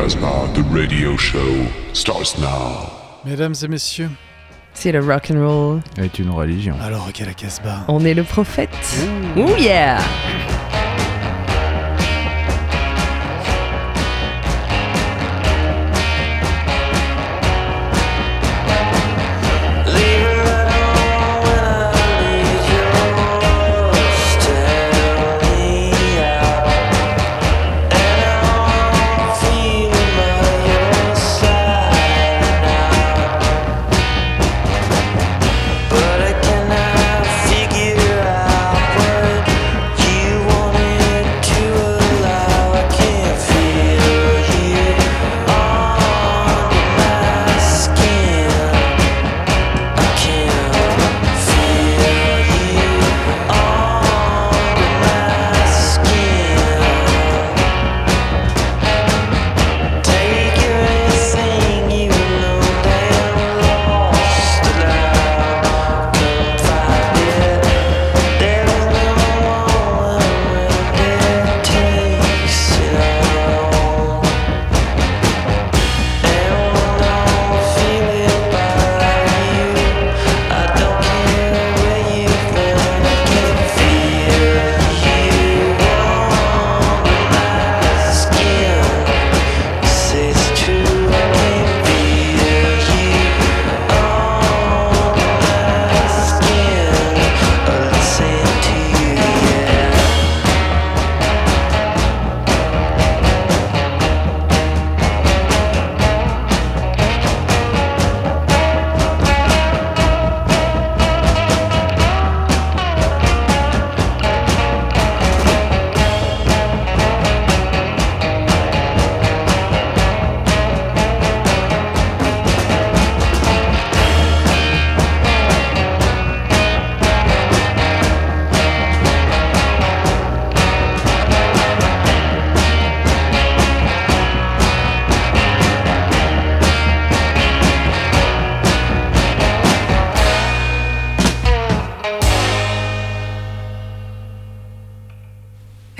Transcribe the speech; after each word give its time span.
Casbah, 0.00 0.48
the 0.54 0.62
radio 0.72 1.14
show 1.14 1.66
starts 1.92 2.38
now. 2.38 2.90
Mesdames 3.22 3.52
et 3.62 3.68
messieurs, 3.68 4.08
C'est 4.72 4.92
le 4.92 5.00
rock 5.00 5.30
and 5.30 5.46
roll. 5.46 5.80
Est 5.98 6.18
une 6.18 6.30
religion. 6.30 6.74
alors 6.82 7.06
ok 7.10 7.18
la 7.26 7.34
Casbah. 7.34 7.84
On 7.86 8.02
est 8.06 8.14
le 8.14 8.22
prophète. 8.22 8.70
Oh 9.36 9.54
yeah 9.58 9.98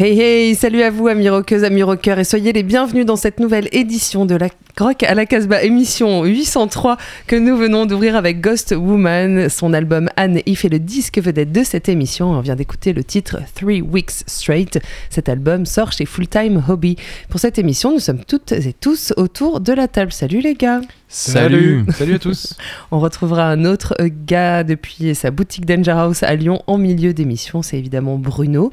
Hey 0.03 0.19
hey, 0.19 0.55
salut 0.55 0.81
à 0.81 0.88
vous 0.88 1.09
amis 1.09 1.28
rockeuses, 1.28 1.62
amis 1.62 1.83
rockeurs 1.83 2.19
et 2.19 2.25
soyez 2.25 2.55
les 2.55 2.62
bienvenus 2.62 3.05
dans 3.05 3.16
cette 3.16 3.38
nouvelle 3.38 3.69
édition 3.71 4.25
de 4.25 4.34
la 4.34 4.49
Rock 4.78 5.03
à 5.03 5.15
la 5.15 5.27
Casbah 5.27 5.62
émission 5.62 6.25
803 6.25 6.97
que 7.27 7.37
nous 7.37 7.55
venons 7.55 7.84
d'ouvrir 7.84 8.16
avec 8.16 8.41
Ghost 8.41 8.75
Woman, 8.75 9.50
son 9.50 9.75
album 9.75 10.09
Anne 10.16 10.41
If 10.47 10.65
et 10.65 10.71
le 10.71 10.78
disque 10.78 11.19
vedette 11.19 11.53
de 11.53 11.62
cette 11.62 11.91
émission. 11.91 12.31
On 12.31 12.41
vient 12.41 12.56
d'écouter 12.56 12.94
le 12.94 13.05
titre 13.05 13.41
Three 13.55 13.83
Weeks 13.83 14.22
Straight. 14.27 14.78
Cet 15.11 15.28
album 15.28 15.66
sort 15.66 15.93
chez 15.93 16.06
Full 16.06 16.28
Time 16.28 16.65
Hobby. 16.67 16.97
Pour 17.28 17.38
cette 17.38 17.59
émission, 17.59 17.93
nous 17.93 17.99
sommes 17.99 18.25
toutes 18.25 18.53
et 18.53 18.72
tous 18.72 19.12
autour 19.19 19.61
de 19.61 19.75
la 19.75 19.87
table. 19.87 20.12
Salut 20.12 20.41
les 20.41 20.55
gars 20.55 20.81
Salut 21.09 21.84
Salut 21.93 22.15
à 22.15 22.19
tous 22.19 22.56
On 22.91 23.00
retrouvera 23.00 23.50
un 23.50 23.67
autre 23.67 23.94
gars 24.00 24.65
depuis 24.65 25.15
sa 25.15 25.31
boutique 25.31 25.67
Danger 25.67 25.91
House 25.91 26.22
à 26.22 26.34
Lyon 26.37 26.62
en 26.67 26.78
milieu 26.78 27.12
d'émission, 27.12 27.61
c'est 27.61 27.77
évidemment 27.77 28.17
Bruno. 28.17 28.72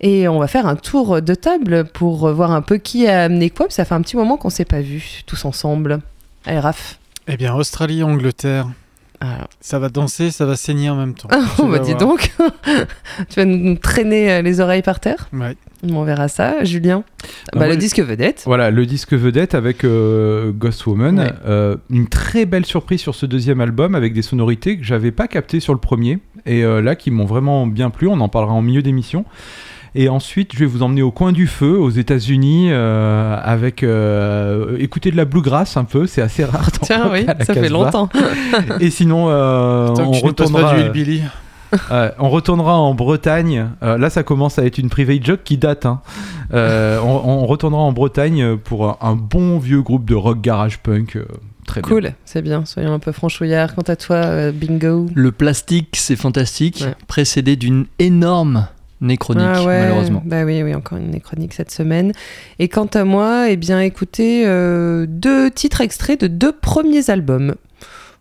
Et 0.00 0.28
on 0.28 0.38
va 0.38 0.46
faire 0.46 0.66
un 0.66 0.76
tour 0.76 1.20
de 1.20 1.34
table 1.34 1.84
pour 1.92 2.30
voir 2.32 2.52
un 2.52 2.62
peu 2.62 2.78
qui 2.78 3.06
a 3.06 3.24
amené 3.24 3.50
quoi. 3.50 3.66
Ça 3.68 3.84
fait 3.84 3.94
un 3.94 4.02
petit 4.02 4.16
moment 4.16 4.36
qu'on 4.36 4.50
s'est 4.50 4.64
pas 4.64 4.80
vus 4.80 5.22
tous 5.26 5.44
ensemble. 5.44 6.00
Allez, 6.46 6.60
Raph. 6.60 6.98
Eh 7.26 7.36
bien 7.36 7.54
Australie, 7.54 8.02
Angleterre, 8.02 8.68
Alors, 9.20 9.48
ça 9.60 9.78
va 9.78 9.88
danser, 9.88 10.30
ça 10.30 10.46
va 10.46 10.56
saigner 10.56 10.88
en 10.88 10.96
même 10.96 11.14
temps. 11.14 11.28
Tu 11.56 11.62
oh, 11.62 11.66
bah 11.66 11.78
dis 11.80 11.92
voir. 11.92 12.00
donc, 12.00 12.32
tu 13.28 13.36
vas 13.36 13.44
nous 13.44 13.76
traîner 13.76 14.32
euh, 14.32 14.42
les 14.42 14.60
oreilles 14.60 14.82
par 14.82 15.00
terre. 15.00 15.28
Ouais. 15.32 15.56
On 15.82 16.02
verra 16.02 16.28
ça. 16.28 16.64
Julien, 16.64 17.04
bah, 17.52 17.60
moi, 17.60 17.68
le 17.68 17.76
disque 17.76 18.00
vedette. 18.00 18.42
Voilà, 18.46 18.70
le 18.70 18.84
disque 18.84 19.12
vedette 19.12 19.54
avec 19.54 19.84
euh, 19.84 20.52
Ghost 20.52 20.86
Woman. 20.86 21.18
Ouais. 21.18 21.32
Euh, 21.46 21.76
une 21.90 22.08
très 22.08 22.46
belle 22.46 22.66
surprise 22.66 23.00
sur 23.00 23.14
ce 23.14 23.26
deuxième 23.26 23.60
album 23.60 23.94
avec 23.94 24.12
des 24.12 24.22
sonorités 24.22 24.78
que 24.78 24.84
j'avais 24.84 25.12
pas 25.12 25.28
captées 25.28 25.60
sur 25.60 25.74
le 25.74 25.80
premier 25.80 26.18
et 26.46 26.64
euh, 26.64 26.80
là 26.80 26.96
qui 26.96 27.10
m'ont 27.10 27.26
vraiment 27.26 27.66
bien 27.66 27.90
plu. 27.90 28.08
On 28.08 28.20
en 28.20 28.28
parlera 28.28 28.54
en 28.54 28.62
milieu 28.62 28.82
d'émission. 28.82 29.24
Et 29.94 30.08
ensuite, 30.08 30.52
je 30.54 30.58
vais 30.60 30.66
vous 30.66 30.82
emmener 30.82 31.02
au 31.02 31.10
coin 31.10 31.32
du 31.32 31.46
feu, 31.46 31.78
aux 31.78 31.90
États-Unis, 31.90 32.68
euh, 32.70 33.36
avec 33.42 33.82
euh, 33.82 34.76
écouter 34.78 35.10
de 35.10 35.16
la 35.16 35.24
bluegrass 35.24 35.76
un 35.76 35.84
peu. 35.84 36.06
C'est 36.06 36.22
assez 36.22 36.44
rare. 36.44 36.70
dans 36.72 36.86
Tiens, 36.86 37.08
oui, 37.12 37.26
ça 37.40 37.54
fait 37.54 37.68
longtemps. 37.68 38.08
Et 38.80 38.90
sinon, 38.90 39.26
euh, 39.28 39.88
on 39.98 40.12
retournera. 40.12 40.74
pas 40.74 40.88
du 40.90 41.22
on 42.18 42.28
retournera 42.30 42.76
en 42.78 42.94
Bretagne. 42.94 43.68
Euh, 43.82 43.98
là, 43.98 44.10
ça 44.10 44.22
commence 44.22 44.58
à 44.58 44.64
être 44.64 44.78
une 44.78 44.88
private 44.90 45.24
joke 45.24 45.40
qui 45.44 45.58
date. 45.58 45.86
hein. 45.86 46.00
Euh, 46.54 46.98
on, 47.02 47.42
on 47.42 47.46
retournera 47.46 47.82
en 47.82 47.92
Bretagne 47.92 48.56
pour 48.56 48.86
un, 48.88 48.96
un 49.00 49.14
bon 49.14 49.58
vieux 49.58 49.82
groupe 49.82 50.04
de 50.06 50.14
rock 50.14 50.40
garage 50.40 50.78
punk. 50.78 51.18
très 51.66 51.82
bien. 51.82 51.88
Cool, 51.90 52.10
c'est 52.24 52.40
bien. 52.42 52.64
Soyons 52.64 52.92
un 52.94 52.98
peu 52.98 53.12
franchouillards. 53.12 53.74
Quant 53.74 53.82
à 53.82 53.96
toi, 53.96 54.16
euh, 54.16 54.52
Bingo. 54.52 55.06
Le 55.14 55.32
plastique, 55.32 55.96
c'est 55.98 56.16
fantastique, 56.16 56.82
Ouais. 56.86 56.94
précédé 57.06 57.56
d'une 57.56 57.84
énorme 57.98 58.66
néchronique, 59.00 59.44
Ah 59.46 59.64
ouais, 59.64 59.80
malheureusement. 59.80 60.22
Bah 60.24 60.44
oui, 60.44 60.62
oui, 60.62 60.74
encore 60.74 60.98
une 60.98 61.20
chronique 61.20 61.54
cette 61.54 61.70
semaine. 61.70 62.12
Et 62.58 62.68
quant 62.68 62.86
à 62.86 63.04
moi, 63.04 63.50
eh 63.50 63.56
bien, 63.56 63.80
écoutez, 63.80 64.44
euh, 64.46 65.06
deux 65.08 65.50
titres 65.50 65.80
extraits 65.80 66.20
de 66.20 66.26
deux 66.26 66.52
premiers 66.52 67.10
albums. 67.10 67.54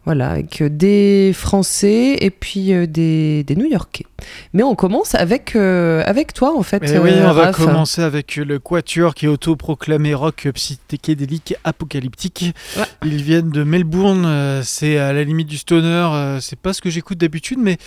Voilà, 0.07 0.29
avec 0.29 0.61
euh, 0.61 0.69
des 0.69 1.33
Français 1.33 2.15
et 2.21 2.29
puis 2.29 2.71
euh, 2.71 2.87
des, 2.87 3.43
des 3.43 3.57
New-Yorkais. 3.57 4.05
Mais 4.53 4.63
on 4.63 4.73
commence 4.73 5.15
avec, 5.15 5.53
euh, 5.57 6.01
avec 6.05 6.31
toi, 6.31 6.57
en 6.57 6.63
fait. 6.63 6.81
Mais 6.81 6.97
oui, 6.97 7.11
on 7.19 7.33
va 7.33 7.47
Raph. 7.47 7.57
commencer 7.57 8.01
avec 8.01 8.37
le 8.37 8.57
Quatuor 8.57 9.13
qui 9.15 9.25
est 9.25 9.27
autoproclamé 9.27 10.13
rock 10.13 10.47
psychédélique 10.53 11.55
apocalyptique. 11.65 12.53
Ouais. 12.77 12.83
Ils 13.03 13.21
viennent 13.21 13.49
de 13.49 13.65
Melbourne, 13.65 14.61
c'est 14.63 14.97
à 14.97 15.11
la 15.11 15.25
limite 15.25 15.47
du 15.47 15.57
stoner, 15.57 16.37
c'est 16.39 16.57
pas 16.57 16.71
ce 16.71 16.79
que 16.81 16.89
j'écoute 16.89 17.17
d'habitude, 17.17 17.59
mais, 17.61 17.77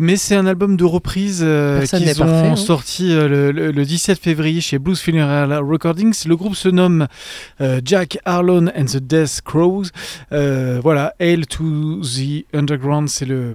mais 0.00 0.16
c'est 0.16 0.34
un 0.36 0.46
album 0.46 0.76
de 0.76 0.84
reprise 0.84 1.40
euh, 1.44 1.80
qu'ils 1.84 2.06
parfait, 2.14 2.48
hein. 2.48 2.56
sorti 2.56 3.12
euh, 3.12 3.28
le, 3.28 3.52
le- 3.52 3.70
le 3.70 3.84
17 3.84 4.18
février 4.18 4.60
chez 4.60 4.78
Blues 4.78 4.98
Funeral 5.00 5.52
Recordings. 5.52 6.26
Le 6.26 6.36
groupe 6.36 6.54
se 6.56 6.68
nomme 6.68 7.06
euh, 7.60 7.80
Jack 7.84 8.18
Harlow 8.24 8.58
and 8.68 8.84
the 8.86 8.98
Death 8.98 9.40
Crows. 9.44 9.84
Euh, 10.32 10.80
voilà, 10.82 11.14
Hail 11.20 11.46
to 11.46 12.00
the 12.02 12.44
Underground, 12.54 13.08
c'est 13.08 13.26
le. 13.26 13.54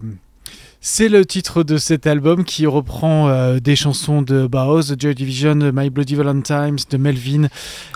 C'est 0.86 1.08
le 1.08 1.26
titre 1.26 1.64
de 1.64 1.78
cet 1.78 2.08
album 2.08 2.44
qui 2.44 2.66
reprend 2.68 3.30
euh, 3.30 3.60
des 3.62 3.78
chansons 3.78 4.22
de 4.22 4.48
Bauhaus, 4.48 4.82
de 4.94 5.00
Joy 5.00 5.16
Division, 5.16 5.56
de 5.56 5.72
My 5.74 5.90
Bloody 5.90 6.16
Valentines, 6.16 6.76
de 6.90 6.98
Melvin. 6.98 7.48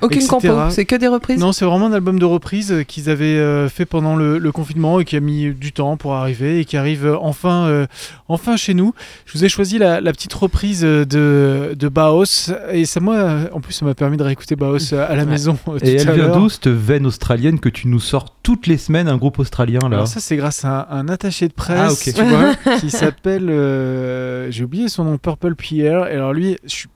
Aucune 0.01 0.19
etc. 0.22 0.30
compo, 0.30 0.69
c'est 0.69 0.86
que 0.86 0.95
des 0.95 1.10
reprises. 1.10 1.38
Non, 1.38 1.51
c'est 1.51 1.66
vraiment 1.66 1.88
un 1.88 1.92
album 1.92 2.18
de 2.18 2.24
reprise 2.24 2.72
euh, 2.72 2.84
qu'ils 2.84 3.10
avaient 3.10 3.25
euh, 3.25 3.68
fait 3.68 3.86
pendant 3.86 4.16
le, 4.16 4.38
le 4.38 4.51
confinement 4.54 5.01
et 5.01 5.06
qui 5.06 5.18
a 5.18 5.19
mis 5.19 5.54
du 5.54 5.74
temps 5.74 5.98
pour 5.98 6.13
arriver 6.16 6.62
et 6.62 6.66
qui 6.66 6.78
arrive 6.78 7.13
enfin, 7.22 7.66
euh, 7.66 7.88
enfin 8.30 8.56
chez 8.56 8.74
nous. 8.74 8.94
Je 9.25 9.38
vous 9.38 9.44
ai 9.44 9.50
choisi 9.50 9.78
la, 9.80 10.00
la 10.00 10.13
petite 10.13 10.33
reprise 10.33 10.80
de, 10.80 11.75
de 11.78 11.88
Bauhaus 11.90 12.51
et 12.72 12.86
ça, 12.86 13.01
moi, 13.01 13.50
en 13.51 13.60
plus, 13.60 13.74
ça 13.74 13.83
m'a 13.83 13.95
permis 13.95 14.16
de 14.16 14.24
réécouter 14.24 14.56
Bauhaus 14.56 14.94
à 14.94 15.13
la 15.13 15.24
Ouais. 15.24 15.31
maison. 15.31 15.57
Et 15.81 15.95
elle 15.95 16.10
à 16.10 16.13
vient 16.13 16.30
d'où 16.30 16.48
cette 16.48 16.69
veine 16.69 17.06
australienne 17.06 17.60
que 17.60 17.68
tu 17.68 17.90
nous 17.90 18.00
sors 18.00 18.33
toutes 18.44 18.66
les 18.66 18.78
semaines, 18.78 19.10
un 19.10 19.18
groupe 19.18 19.40
australien 19.40 19.80
là 19.90 19.98
Alors 19.98 20.07
ça 20.07 20.22
c'est 20.22 20.38
grâce 20.38 20.63
à 20.63 20.88
un, 20.90 21.00
un 21.00 21.10
attaché 21.10 21.50
de 21.50 21.54
presse 21.54 21.78
Ah, 21.78 21.92
ok. 21.92 22.13
tu 22.16 22.24
vois, 22.24 22.54
qui 22.79 22.89
s'appelle, 22.91 23.50
euh, 23.50 24.51
j'ai 24.51 24.63
oublié 24.63 24.89
son 24.89 25.03
nom, 25.03 25.18
Purple 25.18 25.56
Pierre. 25.56 26.07
Et 26.07 26.13
alors 26.13 26.33
lui, 26.33 26.57
je 26.63 26.69
suis, 26.69 26.89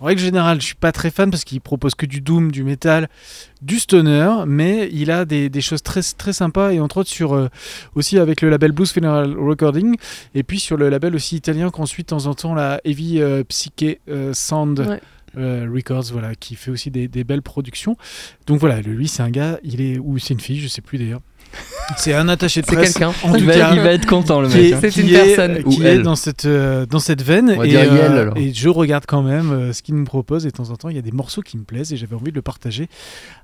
en 0.00 0.06
règle 0.06 0.22
générale, 0.22 0.60
je 0.60 0.66
suis 0.66 0.74
pas 0.74 0.92
très 0.92 1.10
fan 1.10 1.30
parce 1.30 1.44
qu'il 1.44 1.60
propose 1.60 1.94
que 1.94 2.06
du 2.06 2.22
doom, 2.22 2.50
du 2.50 2.64
metal, 2.64 3.08
du 3.60 3.78
stoner, 3.78 4.30
mais 4.46 4.88
il 4.92 5.10
a 5.10 5.26
des, 5.26 5.50
des 5.50 5.60
choses 5.60 5.82
très 5.82 6.00
très 6.02 6.32
sympas 6.32 6.72
et 6.72 6.80
entre 6.80 6.98
autres 6.98 7.10
sur 7.10 7.34
euh, 7.34 7.48
aussi 7.94 8.18
avec 8.18 8.40
le 8.40 8.48
label 8.48 8.72
Blues 8.72 8.90
Funeral 8.90 9.36
Recording 9.38 9.96
et 10.34 10.42
puis 10.42 10.58
sur 10.58 10.78
le 10.78 10.88
label 10.88 11.14
aussi 11.14 11.36
italien 11.36 11.68
qu'on 11.70 11.84
suit 11.84 12.02
de 12.04 12.08
temps 12.08 12.26
en 12.26 12.34
temps 12.34 12.54
la 12.54 12.80
Heavy 12.84 13.20
euh, 13.20 13.44
Psyche 13.44 13.98
Sound. 14.32 14.80
Ouais. 14.80 15.00
euh, 15.36 15.68
Records, 15.72 16.04
voilà, 16.12 16.34
qui 16.34 16.54
fait 16.56 16.70
aussi 16.70 16.90
des, 16.90 17.06
des 17.06 17.22
belles 17.22 17.42
productions. 17.42 17.96
Donc 18.46 18.58
voilà, 18.58 18.80
lui, 18.80 19.06
c'est 19.06 19.22
un 19.22 19.30
gars, 19.30 19.60
il 19.62 19.82
est 19.82 19.98
ou 19.98 20.18
c'est 20.18 20.32
une 20.34 20.40
fille, 20.40 20.60
je 20.60 20.68
sais 20.68 20.82
plus 20.82 20.96
d'ailleurs. 20.98 21.20
C'est 21.96 22.14
un 22.14 22.28
attaché 22.28 22.60
de 22.62 22.66
C'est 22.66 22.76
presse. 22.76 22.92
quelqu'un. 22.94 23.12
En 23.24 23.34
il, 23.34 23.40
tout 23.40 23.46
va, 23.46 23.54
cas, 23.54 23.74
il 23.74 23.80
va 23.80 23.92
être 23.92 24.06
content 24.06 24.40
le 24.40 24.48
qui 24.48 24.56
mec. 24.58 24.72
hein. 24.74 24.78
C'est 24.80 24.90
qui 24.90 25.00
une 25.02 25.08
est- 25.08 25.34
personne. 25.34 25.64
qui 25.64 25.80
Ou 25.80 25.82
est 25.82 25.86
elle. 25.86 26.02
dans 26.02 26.14
cette, 26.16 26.44
euh, 26.44 26.86
dans 26.86 27.00
cette 27.00 27.22
veine. 27.22 27.54
Va 27.56 27.66
et, 27.66 28.52
je 28.54 28.68
regarde 28.68 29.04
quand 29.06 29.22
même 29.22 29.50
euh, 29.52 29.72
ce 29.72 29.82
qu'il 29.82 29.96
nous 29.96 30.04
propose. 30.04 30.46
Et 30.46 30.50
de 30.50 30.56
temps 30.56 30.70
en 30.70 30.76
temps, 30.76 30.88
il 30.88 30.96
y 30.96 30.98
a 30.98 31.02
des 31.02 31.10
morceaux 31.12 31.42
qui 31.42 31.58
me 31.58 31.64
plaisent 31.64 31.92
et 31.92 31.96
j'avais 31.96 32.14
envie 32.14 32.30
de 32.30 32.36
le 32.36 32.42
partager 32.42 32.88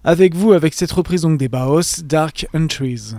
avec 0.04 0.34
vous, 0.34 0.52
avec 0.52 0.74
cette 0.74 0.92
reprise 0.92 1.22
donc 1.22 1.38
des 1.38 1.48
Baos, 1.48 2.02
Dark 2.04 2.46
Entries. 2.54 3.14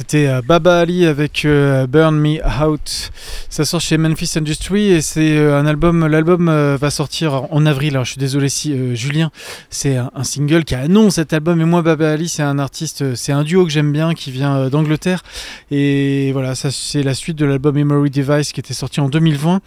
C'était 0.00 0.28
euh, 0.28 0.40
Baba 0.40 0.78
Ali 0.78 1.04
avec 1.04 1.44
euh, 1.44 1.86
Burn 1.86 2.16
Me 2.16 2.38
Out. 2.64 3.10
Ça 3.50 3.66
sort 3.66 3.82
chez 3.82 3.98
Memphis 3.98 4.32
Industry 4.36 4.92
et 4.92 5.02
c'est 5.02 5.36
euh, 5.36 5.58
un 5.58 5.66
album. 5.66 6.06
L'album 6.06 6.46
va 6.46 6.90
sortir 6.90 7.42
en 7.52 7.66
avril. 7.66 7.96
Alors 7.96 8.06
je 8.06 8.12
suis 8.12 8.18
désolé 8.18 8.48
si 8.48 8.96
Julien, 8.96 9.30
c'est 9.68 9.96
un, 9.98 10.10
single 10.22 10.64
qui 10.64 10.74
annonce 10.74 11.16
cet 11.16 11.34
album. 11.34 11.60
Et 11.60 11.66
moi, 11.66 11.82
Baba 11.82 12.12
Ali, 12.12 12.30
c'est 12.30 12.42
un 12.42 12.58
artiste, 12.58 13.14
c'est 13.14 13.32
un 13.32 13.44
duo 13.44 13.66
que 13.66 13.70
j'aime 13.70 13.92
bien 13.92 14.14
qui 14.14 14.30
vient 14.30 14.70
d'Angleterre. 14.70 15.22
Et 15.70 16.32
voilà, 16.32 16.54
c'est 16.54 17.02
la 17.02 17.12
suite 17.12 17.36
de 17.36 17.44
l'album 17.44 17.74
Memory 17.74 18.08
Device 18.08 18.52
qui 18.52 18.60
était 18.60 18.72
sorti 18.72 19.00
en 19.00 19.10
2020. 19.10 19.60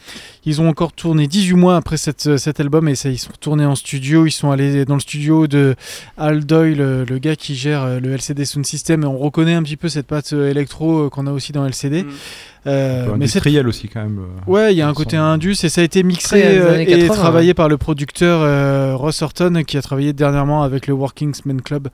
Ils 0.46 0.62
ont 0.62 0.68
encore 0.68 0.94
tourné 0.94 1.28
18 1.28 1.54
mois 1.54 1.76
après 1.76 1.98
cet 1.98 2.60
album 2.60 2.88
et 2.88 2.94
ils 3.06 3.20
sont 3.20 3.32
retournés 3.32 3.66
en 3.66 3.76
studio. 3.76 4.26
Ils 4.26 4.32
sont 4.32 4.50
allés 4.50 4.84
dans 4.86 4.96
le 4.96 5.00
studio 5.00 5.46
de 5.46 5.76
Al 6.18 6.44
Doyle, 6.44 6.78
le, 6.78 7.06
le 7.06 7.18
gars 7.20 7.36
qui 7.36 7.56
gère 7.56 8.00
le 8.00 8.14
LCD 8.14 8.46
Sound 8.46 8.66
System. 8.66 9.04
Et 9.04 9.06
on 9.06 9.20
reconnaît 9.20 9.54
un 9.54 9.62
petit 9.62 9.78
peu 9.78 9.90
cette 9.90 10.08
patte 10.08 10.23
euh, 10.32 10.50
électro 10.50 11.06
euh, 11.06 11.10
qu'on 11.10 11.28
a 11.28 11.32
aussi 11.32 11.52
dans 11.52 11.66
LCD. 11.66 12.04
Mm. 12.04 12.10
Euh, 12.66 13.08
mais 13.08 13.26
industriel 13.26 13.68
aussi 13.68 13.90
quand 13.90 14.02
même. 14.04 14.20
euh, 14.20 14.50
Ouais, 14.52 14.74
il 14.74 14.78
y 14.78 14.82
a 14.82 14.88
un 14.88 14.94
côté 14.94 15.18
son- 15.18 15.24
indus 15.24 15.58
et 15.66 15.68
ça 15.70 15.82
a 15.82 15.84
été 15.84 16.02
mixé 16.02 16.40
et 16.40 16.86
80, 16.86 17.14
travaillé 17.14 17.54
par 17.54 17.68
le 17.68 17.78
producteur 17.78 18.40
euh, 18.42 18.96
Ross 18.96 19.22
Horton 19.22 19.64
qui 19.68 19.76
a 19.78 19.82
travaillé 19.82 20.14
dernièrement 20.14 20.64
avec 20.64 20.88
le 20.88 20.94
Workingsman 20.94 21.62
Club. 21.62 21.90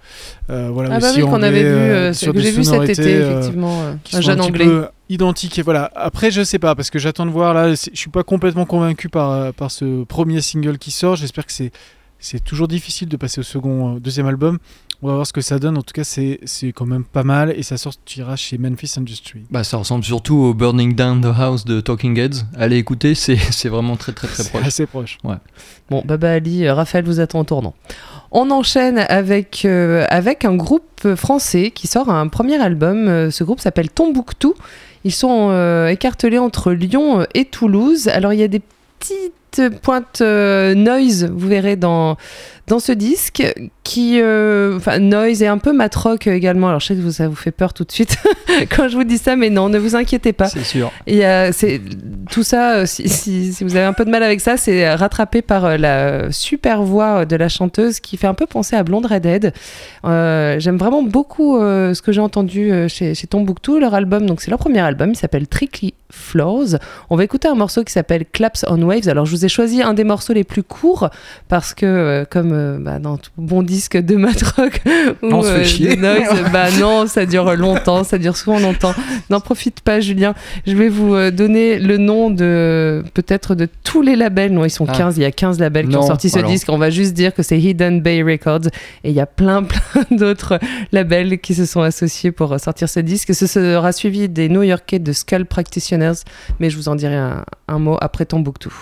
Euh, 0.51 0.69
voilà, 0.71 0.89
Ah 0.93 0.99
bah 0.99 1.09
aussi 1.09 1.23
oui, 1.23 1.27
qu'on 1.27 1.41
avait 1.41 1.63
vu, 2.09 2.13
sur 2.13 2.33
que 2.33 2.39
j'ai 2.39 2.51
vu 2.51 2.63
cet 2.63 2.87
été, 2.87 3.15
effectivement. 3.15 3.81
euh, 3.81 3.93
qui 4.03 4.15
un 4.15 4.21
sont 4.21 4.27
jeune 4.27 4.39
un 4.41 4.43
petit 4.43 4.49
anglais. 4.49 4.65
peu 4.65 4.87
identiques 5.09 5.57
et 5.57 5.63
voilà. 5.63 5.89
Après, 5.95 6.29
je 6.29 6.43
sais 6.43 6.59
pas 6.59 6.75
parce 6.75 6.91
que 6.91 6.99
j'attends 6.99 7.25
de 7.25 7.31
voir 7.31 7.55
là. 7.55 7.73
Je 7.73 7.89
suis 7.95 8.11
pas 8.11 8.21
complètement 8.21 8.65
convaincu 8.65 9.09
par 9.09 9.51
par 9.55 9.71
ce 9.71 10.03
premier 10.03 10.39
single 10.41 10.77
qui 10.77 10.91
sort. 10.91 11.15
J'espère 11.15 11.47
que 11.47 11.51
c'est 11.51 11.71
c'est 12.19 12.43
toujours 12.43 12.67
difficile 12.67 13.07
de 13.09 13.17
passer 13.17 13.39
au 13.39 13.43
second 13.43 13.95
euh, 13.95 13.99
deuxième 13.99 14.27
album. 14.27 14.59
On 15.01 15.07
va 15.07 15.13
voir 15.13 15.25
ce 15.25 15.31
que 15.31 15.39
ça 15.41 15.59
donne. 15.59 15.77
En 15.77 15.81
tout 15.81 15.93
cas, 15.93 16.03
c'est 16.03 16.39
c'est 16.43 16.73
quand 16.73 16.85
même 16.85 17.05
pas 17.05 17.23
mal 17.23 17.53
et 17.57 17.63
ça 17.63 17.77
sortira 17.77 18.35
chez 18.35 18.57
Memphis 18.57 18.95
Industry. 18.97 19.43
Bah, 19.49 19.63
ça 19.63 19.77
ressemble 19.77 20.03
surtout 20.03 20.35
au 20.35 20.53
Burning 20.53 20.93
Down 20.93 21.21
the 21.21 21.33
House 21.39 21.63
de 21.63 21.79
Talking 21.79 22.17
Heads. 22.19 22.43
Allez 22.57 22.77
écouter, 22.77 23.15
c'est 23.15 23.37
c'est 23.51 23.69
vraiment 23.69 23.95
très 23.95 24.11
très 24.11 24.27
très 24.27 24.43
C'est 24.43 24.49
proche. 24.49 24.65
assez 24.67 24.85
proche. 24.85 25.17
Bon, 25.89 26.03
Baba 26.05 26.31
Ali, 26.33 26.65
euh, 26.65 26.73
Raphaël 26.73 27.05
vous 27.05 27.19
attend 27.21 27.39
au 27.39 27.43
tournant. 27.45 27.75
On 28.31 28.51
enchaîne 28.51 28.99
avec, 28.99 29.63
euh, 29.65 30.05
avec 30.09 30.45
un 30.45 30.55
groupe 30.55 31.15
français 31.15 31.71
qui 31.71 31.87
sort 31.87 32.09
un 32.09 32.27
premier 32.27 32.61
album. 32.61 33.07
Euh, 33.07 33.31
Ce 33.31 33.43
groupe 33.43 33.59
s'appelle 33.61 33.89
Tombouctou. 33.89 34.53
Ils 35.05 35.13
sont 35.13 35.47
euh, 35.51 35.87
écartelés 35.87 36.37
entre 36.39 36.73
Lyon 36.73 37.25
et 37.33 37.45
Toulouse. 37.45 38.09
Alors 38.09 38.33
il 38.33 38.39
y 38.39 38.43
a 38.43 38.47
des 38.49 38.61
petites 38.99 39.33
pointes 39.67 40.19
euh, 40.21 40.73
noise, 40.75 41.29
vous 41.31 41.47
verrez 41.47 41.75
dans, 41.75 42.15
dans 42.67 42.79
ce 42.79 42.91
disque, 42.91 43.43
qui, 43.83 44.19
euh, 44.21 44.77
enfin 44.77 44.99
noise 44.99 45.41
et 45.41 45.47
un 45.47 45.57
peu 45.57 45.73
matrock 45.73 46.27
également. 46.27 46.67
Alors 46.67 46.79
je 46.79 46.87
sais 46.87 46.95
que 46.95 47.01
vous- 47.01 47.11
ça 47.11 47.27
vous 47.27 47.35
fait 47.35 47.49
peur 47.51 47.73
tout 47.73 47.83
de 47.83 47.91
suite 47.91 48.17
quand 48.75 48.87
je 48.87 48.95
vous 48.95 49.03
dis 49.03 49.17
ça, 49.17 49.35
mais 49.35 49.49
non, 49.49 49.67
ne 49.69 49.79
vous 49.79 49.95
inquiétez 49.95 50.31
pas. 50.33 50.45
C'est 50.47 50.63
sûr. 50.63 50.91
Il 51.07 51.15
y 51.15 51.23
a- 51.23 51.51
c'est 51.51 51.81
tout 52.31 52.43
ça. 52.43 52.75
euh, 52.75 52.85
Si, 52.85 53.09
si- 53.09 53.51
si 53.53 53.63
vous 53.63 53.75
avez 53.75 53.85
un 53.85 53.93
peu 53.93 54.05
de 54.05 54.11
mal 54.11 54.21
avec 54.21 54.41
ça, 54.41 54.57
c'est 54.57 54.93
rattrapé 54.93 55.41
par 55.41 55.65
euh, 55.65 55.77
la 55.77 56.31
super 56.31 56.83
voix 56.83 57.25
de 57.25 57.35
la 57.35 57.49
chanteuse 57.49 57.99
qui 57.99 58.15
fait 58.17 58.27
un 58.27 58.35
peu 58.35 58.45
penser 58.45 58.75
à 58.75 58.83
Blonde 58.83 59.07
Redhead. 59.07 59.51
Euh, 60.05 60.59
J'aime 60.59 60.77
vraiment 60.77 61.01
beaucoup 61.03 61.57
euh, 61.57 61.93
ce 61.95 62.01
que 62.03 62.11
j'ai 62.11 62.21
entendu 62.21 62.71
euh, 62.71 62.87
chez, 62.87 63.15
chez 63.15 63.25
Tombouctou. 63.27 63.79
Leur 63.79 63.95
album, 63.95 64.27
donc 64.27 64.41
c'est 64.41 64.51
leur 64.51 64.59
premier 64.59 64.79
album, 64.79 65.09
il 65.11 65.15
s'appelle 65.15 65.47
Tricky 65.47 65.95
Floors. 66.11 66.77
On 67.09 67.15
va 67.15 67.23
écouter 67.23 67.47
un 67.47 67.55
morceau 67.55 67.83
qui 67.83 67.91
s'appelle 67.93 68.25
Claps 68.31 68.65
on 68.67 68.81
Waves. 68.83 69.09
Alors 69.09 69.25
je 69.25 69.31
vous 69.31 69.45
ai 69.45 69.48
choisi 69.49 69.81
un 69.81 69.93
des 69.93 70.03
morceaux 70.03 70.33
les 70.33 70.43
plus 70.43 70.63
courts 70.63 71.09
parce 71.47 71.73
que 71.73 71.85
euh, 71.85 72.25
comme 72.29 72.51
euh, 72.53 72.77
bah, 72.79 72.99
dans 72.99 73.17
tout 73.17 73.31
bon 73.37 73.63
disque 73.63 73.97
de 73.97 74.15
matrock 74.15 74.81
ou 75.21 75.27
On 75.33 75.41
se 75.41 75.63
fait 75.63 75.85
euh, 75.87 75.95
de 75.95 76.01
noise, 76.01 76.51
bah 76.53 76.67
non, 76.79 77.07
ça 77.07 77.25
dure 77.25 77.55
longtemps, 77.55 78.03
ça 78.03 78.17
dure 78.17 78.37
souvent 78.37 78.59
longtemps. 78.59 78.93
N'en 79.29 79.39
profite 79.39 79.81
pas, 79.81 79.99
Julien. 79.99 80.33
Je 80.65 80.75
vais 80.75 80.89
vous 80.89 81.31
donner 81.31 81.79
le 81.79 81.97
nom 81.97 82.29
de 82.29 83.03
peut-être 83.13 83.55
de 83.55 83.67
tous 83.83 84.01
les 84.01 84.15
labels. 84.15 84.53
Non, 84.53 84.65
ils 84.65 84.69
sont 84.69 84.85
Ah. 84.87 84.93
15. 84.97 85.17
Il 85.17 85.21
y 85.21 85.25
a 85.25 85.31
15 85.31 85.59
labels 85.59 85.87
qui 85.89 85.95
ont 85.95 86.01
sorti 86.01 86.29
ce 86.29 86.39
alors. 86.39 86.49
disque. 86.51 86.69
On 86.69 86.77
va 86.77 86.89
juste 86.89 87.13
dire 87.13 87.33
que 87.33 87.43
c'est 87.43 87.59
Hidden 87.59 88.01
Bay 88.01 88.21
Records. 88.23 88.67
Et 89.03 89.09
il 89.09 89.15
y 89.15 89.19
a 89.19 89.25
plein, 89.25 89.63
plein 89.63 90.05
d'autres 90.11 90.59
labels 90.91 91.39
qui 91.39 91.55
se 91.55 91.65
sont 91.65 91.81
associés 91.81 92.31
pour 92.31 92.59
sortir 92.59 92.89
ce 92.89 92.99
disque. 92.99 93.33
Ce 93.33 93.47
sera 93.47 93.91
suivi 93.91 94.29
des 94.29 94.49
New 94.49 94.63
Yorkais 94.63 94.99
de 94.99 95.11
Skull 95.13 95.45
Practitioners. 95.45 96.23
Mais 96.59 96.69
je 96.69 96.77
vous 96.77 96.89
en 96.89 96.95
dirai 96.95 97.15
un, 97.15 97.43
un 97.67 97.79
mot 97.79 97.97
après 98.01 98.25
Tombouctou. 98.25 98.73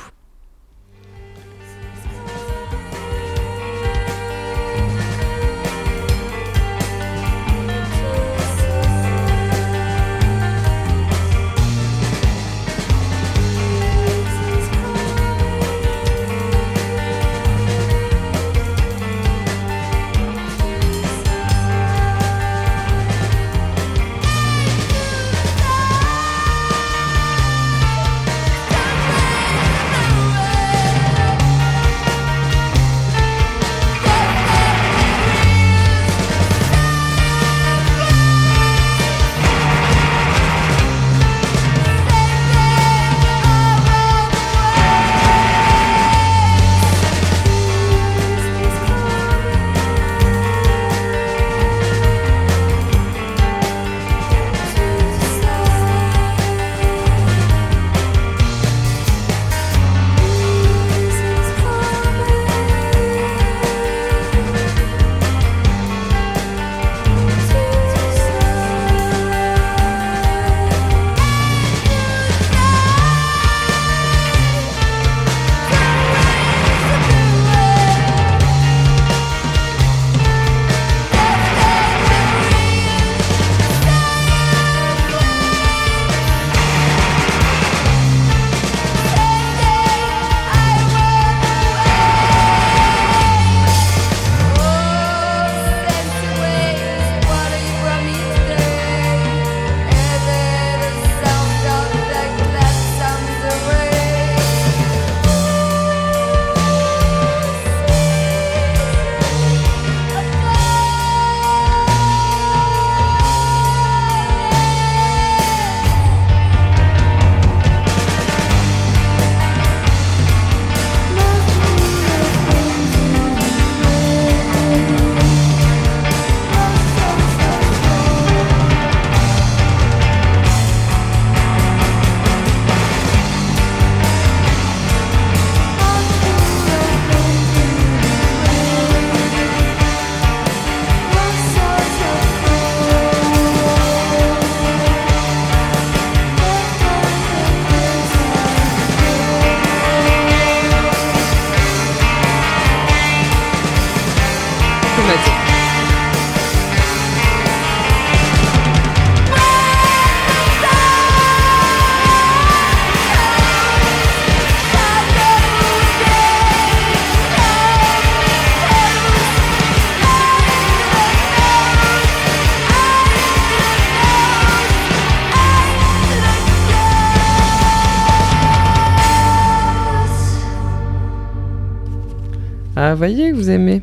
Ah, 182.89 182.95
voyez 182.95 183.33
vous 183.33 183.49
aimez. 183.49 183.81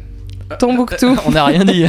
Tombouctou. 0.58 1.14
On 1.26 1.32
n'a 1.32 1.44
rien 1.44 1.62
dit. 1.62 1.84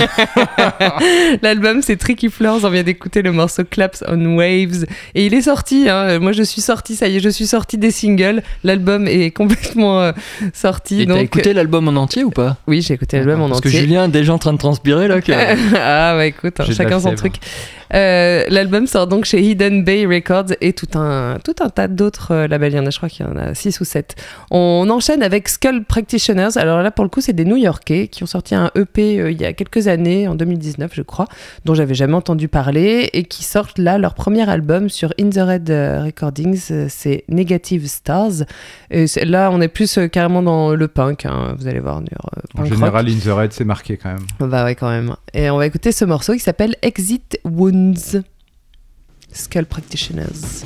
L'album 1.42 1.82
c'est 1.82 1.96
Tricky 1.96 2.30
Floors, 2.30 2.60
on 2.64 2.70
vient 2.70 2.84
d'écouter 2.84 3.22
le 3.22 3.32
morceau 3.32 3.64
Claps 3.64 4.04
on 4.08 4.36
Waves 4.38 4.86
et 5.14 5.26
il 5.26 5.34
est 5.34 5.44
sorti, 5.44 5.88
hein. 5.90 6.20
moi 6.20 6.34
je 6.34 6.44
suis 6.44 6.62
sorti, 6.62 6.96
ça 6.96 7.08
y 7.08 7.18
est, 7.18 7.20
je 7.22 7.30
suis 7.30 7.48
sorti 7.48 7.78
des 7.78 7.92
singles, 7.92 8.44
l'album 8.66 9.08
est 9.08 9.32
complètement 9.32 10.02
euh, 10.02 10.12
sorti. 10.54 11.02
Et 11.04 11.06
t'as 11.06 11.14
donc... 11.14 11.24
écouté 11.24 11.54
l'album 11.54 11.88
en 11.88 11.96
entier 11.96 12.24
ou 12.26 12.32
pas? 12.32 12.58
Oui 12.68 12.82
j'ai 12.82 12.96
écouté 12.96 13.18
l'album 13.18 13.42
en 13.44 13.48
Parce 13.50 13.62
que 13.62 13.70
entier. 13.70 13.80
Julien 13.80 14.06
est 14.06 14.10
déjà 14.10 14.34
en 14.34 14.40
train 14.40 14.54
de 14.54 14.58
transpirer 14.58 15.08
là. 15.08 15.22
que- 15.22 15.32
ah 15.78 16.18
ouais 16.18 16.30
écoute, 16.30 16.60
hein, 16.60 16.66
chacun 16.76 17.00
son 17.00 17.16
truc. 17.16 17.36
Euh, 17.94 18.44
l'album 18.50 18.88
sort 18.88 19.08
donc 19.08 19.26
chez 19.26 19.42
Hidden 19.42 19.84
Bay 19.84 20.06
Records 20.06 20.54
et 20.62 20.74
tout 20.74 20.98
un, 20.98 21.38
tout 21.44 21.56
un 21.62 21.70
tas 21.70 21.88
d'autres 21.88 22.32
euh, 22.32 22.48
labels, 22.48 22.74
il 22.74 22.78
y 22.78 22.80
en 22.80 22.86
a 22.86 22.90
je 22.90 22.98
crois 22.98 23.10
qu'il 23.10 23.26
y 23.26 23.30
en 23.30 23.38
a 23.38 23.54
6 23.54 23.80
ou 23.80 23.86
7. 23.86 24.16
On 24.52 24.90
enchaîne 24.90 25.22
avec 25.24 25.48
Skull 25.50 25.84
Practitioners, 25.84 26.58
alors 26.58 26.82
là 26.82 26.92
pour 26.92 27.04
le 27.04 27.10
coup 27.10 27.22
c'est 27.22 27.34
des 27.34 27.46
New 27.46 27.58
Yorkais 27.58 28.08
qui 28.08 28.24
ont 28.24 28.28
sorti 28.28 28.56
un 28.56 28.72
EP 28.76 29.20
euh, 29.20 29.32
il 29.32 29.40
y 29.40 29.46
a 29.46 29.54
quelques 29.54 29.88
années, 29.88 30.28
en 30.28 30.36
2019 30.36 30.92
je 30.94 31.02
crois, 31.02 31.28
dont 31.66 31.74
j'avais 31.74 31.96
jamais 31.96 32.16
entendu 32.16 32.48
parler 32.48 33.10
et 33.14 33.24
qui 33.24 33.44
sortent 33.44 33.78
là 33.78 33.98
leur 33.98 34.14
premier 34.14 34.50
album 34.50 34.90
sur 34.90 35.14
In 35.20 35.30
the 35.30 35.40
Red 35.40 35.70
Recordings, 36.06 36.88
c'est 36.90 37.24
Negative 37.30 37.88
Stars. 37.88 38.46
Et 38.92 39.06
là 39.26 39.50
on 39.52 39.62
est 39.62 39.68
plus 39.68 39.98
euh, 39.98 40.08
carrément 40.08 40.42
dans 40.42 40.74
le 40.74 40.88
punk, 40.88 41.26
hein, 41.26 41.56
vous 41.58 41.68
allez 41.68 41.80
voir. 41.80 41.98
En 41.98 42.02
punk 42.02 42.12
rock. 42.56 42.74
général, 42.74 43.08
In 43.08 43.18
the 43.24 43.34
Red, 43.34 43.54
c'est 43.54 43.66
marqué 43.66 43.98
quand 43.98 44.10
même. 44.10 44.26
Bah 44.40 44.64
ouais, 44.66 44.76
quand 44.76 44.90
même. 44.90 45.16
Et 45.34 45.50
on 45.50 45.58
va 45.58 45.66
écouter 45.66 45.92
ce 45.92 46.06
morceau 46.06 46.34
qui 46.34 46.40
s'appelle 46.40 46.76
Exit 46.82 47.40
Wounds. 47.76 48.16
Skull 49.34 49.66
Practitioners. 49.66 50.64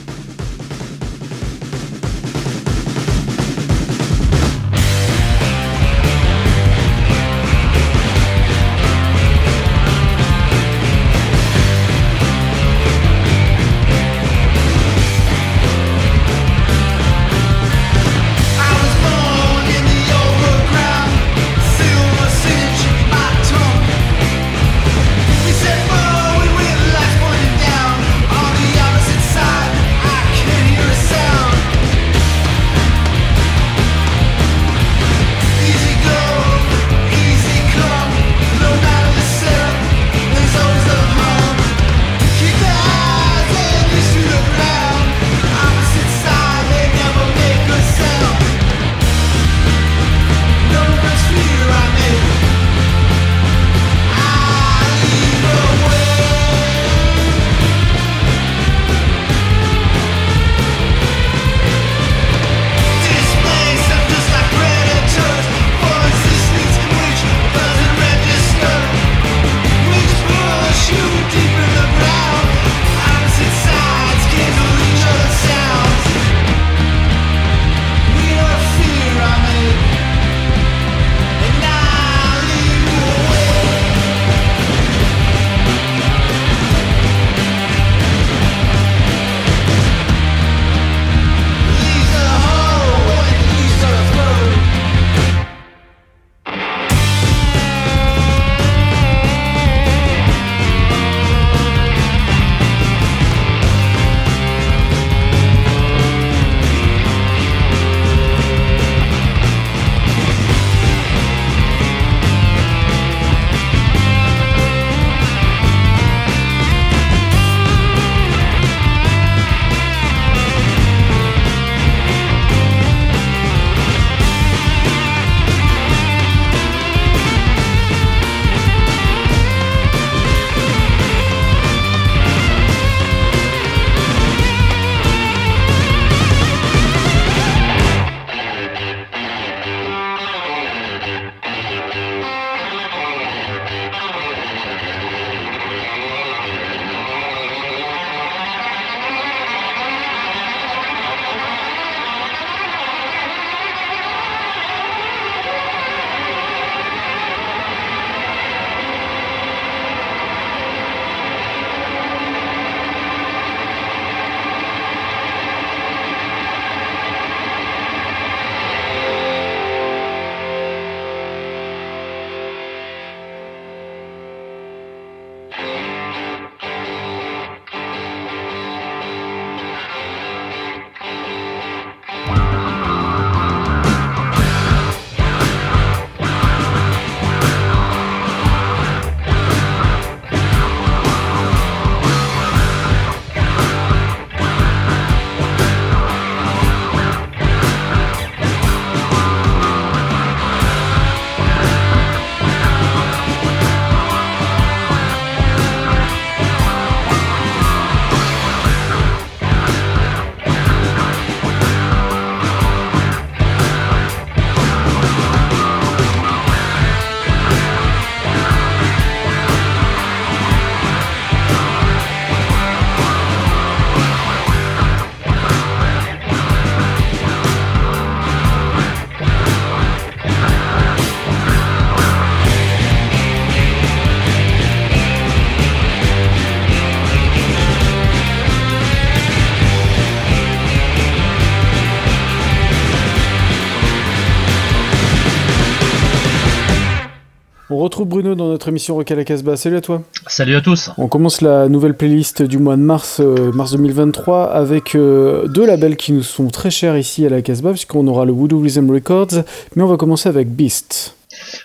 Retrouve 247.80 248.08
Bruno 248.08 248.36
dans 248.36 248.48
notre 248.48 248.70
émission 248.70 248.96
Rock 248.96 249.12
à 249.12 249.16
la 249.16 249.24
Casbah. 249.24 249.58
Salut 249.58 249.78
à 249.78 249.82
toi. 249.82 250.02
Salut 250.28 250.56
à 250.56 250.62
tous. 250.62 250.92
On 250.98 251.08
commence 251.08 251.42
la 251.42 251.70
nouvelle 251.70 251.96
playlist 251.96 252.42
du 252.42 252.58
mois 252.58 252.76
de 252.76 252.82
mars, 252.82 253.20
euh, 253.20 253.52
mars 253.52 253.72
2023, 253.72 254.52
avec 254.52 254.96
euh, 254.96 255.48
deux 255.48 255.66
labels 255.66 255.96
qui 255.96 256.14
nous 256.14 256.24
sont 256.24 256.48
très 256.48 256.72
chers 256.72 256.98
ici 256.98 257.26
à 257.26 257.30
la 257.30 257.42
Casbah, 257.42 257.72
puisqu'on 257.72 258.08
aura 258.08 258.26
le 258.26 258.32
Voodoo 258.32 258.60
Rhythm 258.60 258.92
Records, 258.92 259.44
mais 259.76 259.84
on 259.84 259.88
va 259.88 259.98
commencer 259.98 260.30
avec 260.30 260.50
Beast. 260.50 261.16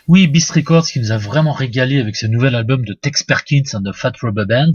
Oui, 0.09 0.27
Beast 0.27 0.51
Records 0.51 0.87
qui 0.87 1.01
nous 1.01 1.13
a 1.13 1.19
vraiment 1.19 1.53
régalé 1.53 2.01
avec 2.01 2.17
ce 2.17 2.27
nouvel 2.27 2.55
album 2.55 2.85
de 2.85 2.93
Tex 2.95 3.23
Perkins 3.23 3.63
and 3.75 3.83
the 3.83 3.93
Fat 3.95 4.13
Rubber 4.21 4.45
Band. 4.47 4.73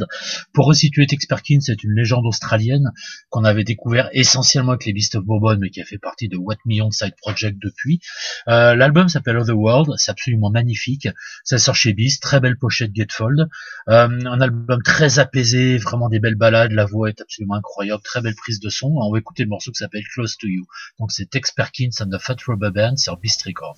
Pour 0.53 0.67
resituer 0.67 1.05
Tex 1.07 1.25
Perkins, 1.25 1.59
c'est 1.61 1.83
une 1.83 1.93
légende 1.93 2.25
australienne 2.25 2.91
qu'on 3.29 3.43
avait 3.43 3.63
découvert 3.63 4.09
essentiellement 4.13 4.71
avec 4.71 4.85
les 4.85 4.93
Beast 4.93 5.15
of 5.15 5.23
Bourbon, 5.23 5.57
mais 5.59 5.69
qui 5.69 5.81
a 5.81 5.85
fait 5.85 5.97
partie 5.97 6.29
de 6.29 6.37
What 6.37 6.57
Million 6.65 6.91
Side 6.91 7.15
Project 7.21 7.57
depuis. 7.61 7.99
Euh, 8.47 8.75
L'album 8.75 9.09
s'appelle 9.09 9.37
Other 9.37 9.57
World, 9.57 9.93
c'est 9.97 10.11
absolument 10.11 10.49
magnifique. 10.49 11.07
Ça 11.43 11.57
sort 11.57 11.75
chez 11.75 11.93
Beast, 11.93 12.21
très 12.21 12.39
belle 12.39 12.57
pochette 12.57 12.91
Gatefold. 12.91 13.49
Euh, 13.87 14.07
un 14.25 14.41
album 14.41 14.81
très 14.83 15.19
apaisé, 15.19 15.77
vraiment 15.77 16.09
des 16.09 16.19
belles 16.19 16.35
balades, 16.35 16.71
la 16.71 16.85
voix 16.85 17.09
est 17.09 17.21
absolument 17.21 17.55
incroyable, 17.55 18.01
très 18.03 18.21
belle 18.21 18.35
prise 18.35 18.59
de 18.59 18.69
son. 18.69 18.87
On 18.95 19.11
va 19.11 19.19
écouter 19.19 19.43
le 19.43 19.49
morceau 19.49 19.71
qui 19.71 19.77
s'appelle 19.77 20.03
Close 20.13 20.37
to 20.37 20.47
You. 20.47 20.65
Donc 20.99 21.11
c'est 21.11 21.29
Tex 21.29 21.51
Perkins 21.51 21.89
and 22.01 22.09
the 22.09 22.19
Fat 22.19 22.37
Rubber 22.47 22.71
Band 22.71 22.97
sur 22.97 23.17
Beast 23.17 23.43
Records. 23.43 23.77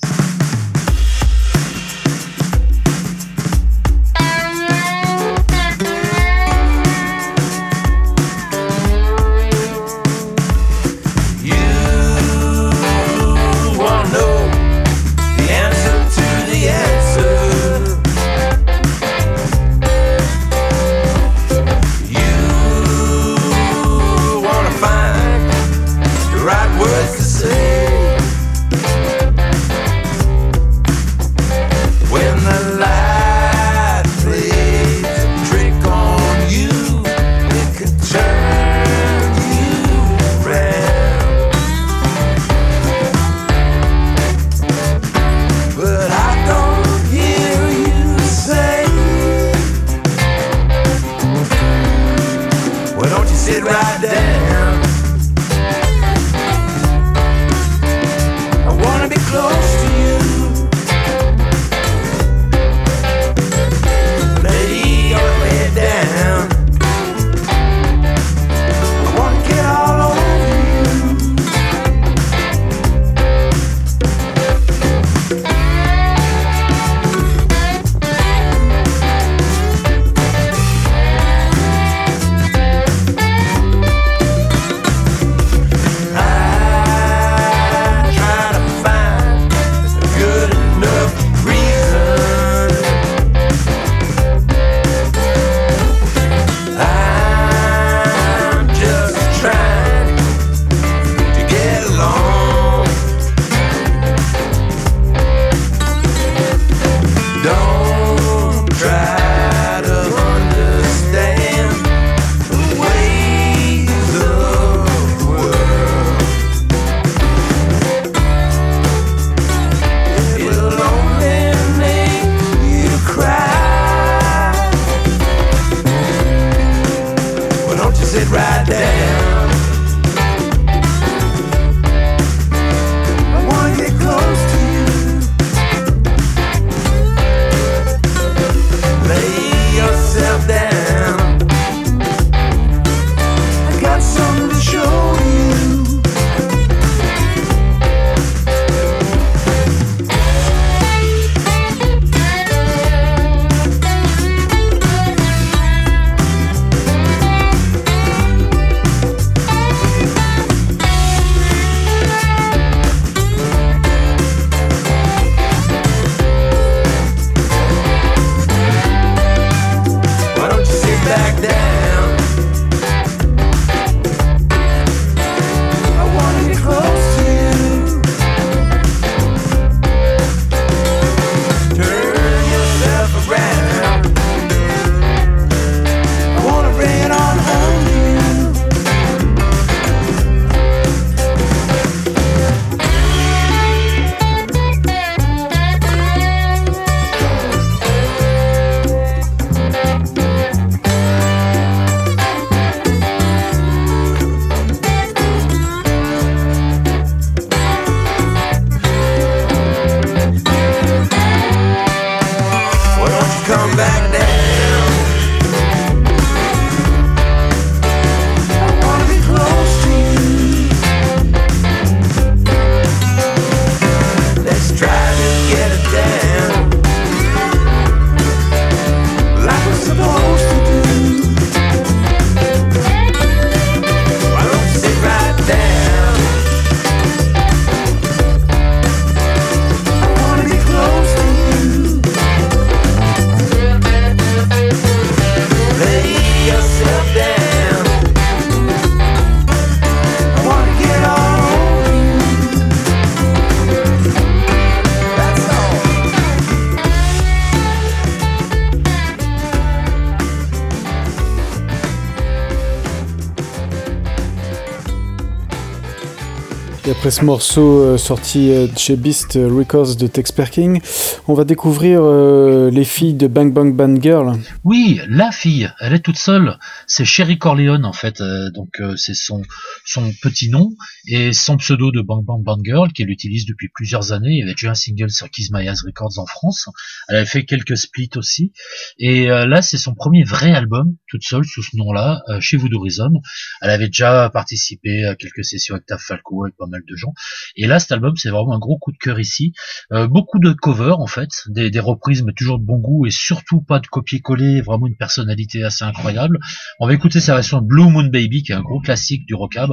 Après 267.01 267.09
ce 267.09 267.25
morceau 267.25 267.79
euh, 267.79 267.97
sorti 267.97 268.51
euh, 268.51 268.67
chez 268.77 268.95
Beast 268.95 269.33
Records 269.33 269.95
de 269.95 270.05
Tex 270.05 270.31
Perking, 270.31 270.79
on 271.27 271.33
va 271.33 271.45
découvrir 271.45 271.99
euh, 272.03 272.69
les 272.69 272.83
filles 272.83 273.15
de 273.15 273.25
Bang 273.25 273.51
Bang 273.51 273.75
Bang 273.75 273.99
Girl. 273.99 274.37
Oui, 274.63 275.01
la 275.09 275.31
fille, 275.31 275.67
elle 275.79 275.93
est 275.93 276.05
toute 276.05 276.19
seule. 276.19 276.59
C'est 276.85 277.03
Sherry 277.03 277.39
Corleone 277.39 277.85
en 277.85 277.93
fait. 277.93 278.21
donc 278.53 278.79
c'est 278.97 279.15
son 279.15 279.41
son 279.85 280.11
petit 280.21 280.49
nom 280.49 280.69
et 281.07 281.33
son 281.33 281.57
pseudo 281.57 281.91
de 281.91 282.01
Bang 282.01 282.23
Bang 282.23 282.43
Bang 282.43 282.61
Girl 282.63 282.91
qu'elle 282.91 283.09
utilise 283.09 283.45
depuis 283.45 283.69
plusieurs 283.69 284.11
années. 284.11 284.31
Il 284.31 284.39
y 284.39 284.43
avait 284.43 284.53
déjà 284.53 284.71
un 284.71 284.75
single 284.75 285.09
sur 285.09 285.29
Kiss 285.29 285.51
Records 285.51 286.17
en 286.17 286.25
France. 286.25 286.69
Elle 287.07 287.17
avait 287.17 287.25
fait 287.25 287.45
quelques 287.45 287.77
splits 287.77 288.09
aussi. 288.15 288.51
Et 288.97 289.29
euh, 289.29 289.45
là, 289.45 289.61
c'est 289.61 289.77
son 289.77 289.93
premier 289.93 290.23
vrai 290.23 290.51
album, 290.51 290.95
toute 291.07 291.23
seule 291.23 291.45
sous 291.45 291.63
ce 291.63 291.75
nom-là, 291.77 292.21
euh, 292.29 292.39
chez 292.39 292.57
Voodoo 292.57 292.79
Rhythm. 292.79 293.19
Elle 293.61 293.69
avait 293.69 293.87
déjà 293.87 294.29
participé 294.29 295.05
à 295.05 295.15
quelques 295.15 295.45
sessions 295.45 295.75
avec 295.75 295.85
Taf 295.85 296.01
Falco 296.01 296.43
avec 296.43 296.55
pas 296.57 296.67
mal 296.67 296.81
de 296.87 296.95
gens. 296.95 297.13
Et 297.55 297.67
là, 297.67 297.79
cet 297.79 297.91
album, 297.91 298.15
c'est 298.17 298.29
vraiment 298.29 298.53
un 298.53 298.59
gros 298.59 298.77
coup 298.77 298.91
de 298.91 298.97
cœur 298.97 299.19
ici. 299.19 299.53
Euh, 299.91 300.07
beaucoup 300.07 300.39
de 300.39 300.51
covers 300.53 300.99
en 300.99 301.07
fait, 301.07 301.29
des, 301.47 301.71
reprises 301.79 302.21
mais 302.21 302.33
toujours 302.33 302.59
de 302.59 302.63
bon 302.63 302.77
goût 302.77 303.07
et 303.07 303.11
surtout 303.11 303.61
pas 303.61 303.79
de 303.79 303.87
copier-coller, 303.87 304.61
vraiment 304.61 304.87
une 304.87 304.95
personnalité 304.95 305.63
assez 305.63 305.83
incroyable. 305.83 306.39
On 306.79 306.87
va 306.87 306.93
écouter 306.93 307.19
sa 307.19 307.35
version 307.35 307.61
Blue 307.61 307.89
Moon 307.89 308.07
Baby 308.07 308.43
qui 308.43 308.51
est 308.51 308.55
un 308.55 308.61
gros 308.61 308.79
classique 308.81 309.25
du 309.25 309.33
rockab 309.33 309.70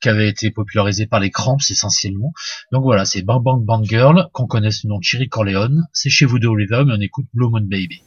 qui 0.00 0.08
avait 0.08 0.28
été 0.28 0.50
popularisé 0.50 1.06
par 1.06 1.20
les 1.20 1.30
Cramps 1.30 1.58
essentiellement. 1.70 2.32
Donc 2.72 2.82
voilà, 2.82 3.04
c'est 3.04 3.22
Bang 3.22 3.42
Bang 3.42 3.64
Bang 3.64 3.84
Girl 3.84 4.28
qu'on 4.32 4.46
connaît 4.46 4.70
sous 4.70 4.86
le 4.86 4.92
nom 4.92 4.98
de 4.98 5.04
Cherry 5.04 5.28
Corleone. 5.28 5.84
C'est 5.92 6.10
chez 6.10 6.26
Voodoo 6.26 6.52
Rhythm 6.52 6.90
et 6.90 6.94
on 6.96 7.00
écoute 7.00 7.26
Blue 7.32 7.48
Moon 7.48 7.62
Baby. 7.62 8.02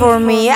For 0.00 0.18
me. 0.18 0.50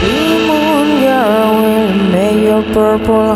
Blue 0.00 0.38
moon 0.46 1.00
girl 1.00 1.54
will 1.62 1.94
make 2.12 2.40
your 2.44 2.62
purple 2.72 3.33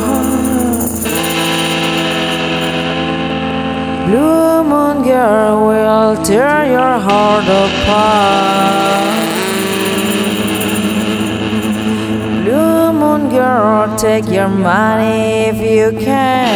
take 14.22 14.34
your 14.34 14.48
money 14.48 15.46
if 15.46 15.56
you 15.58 15.96
can. 16.00 16.47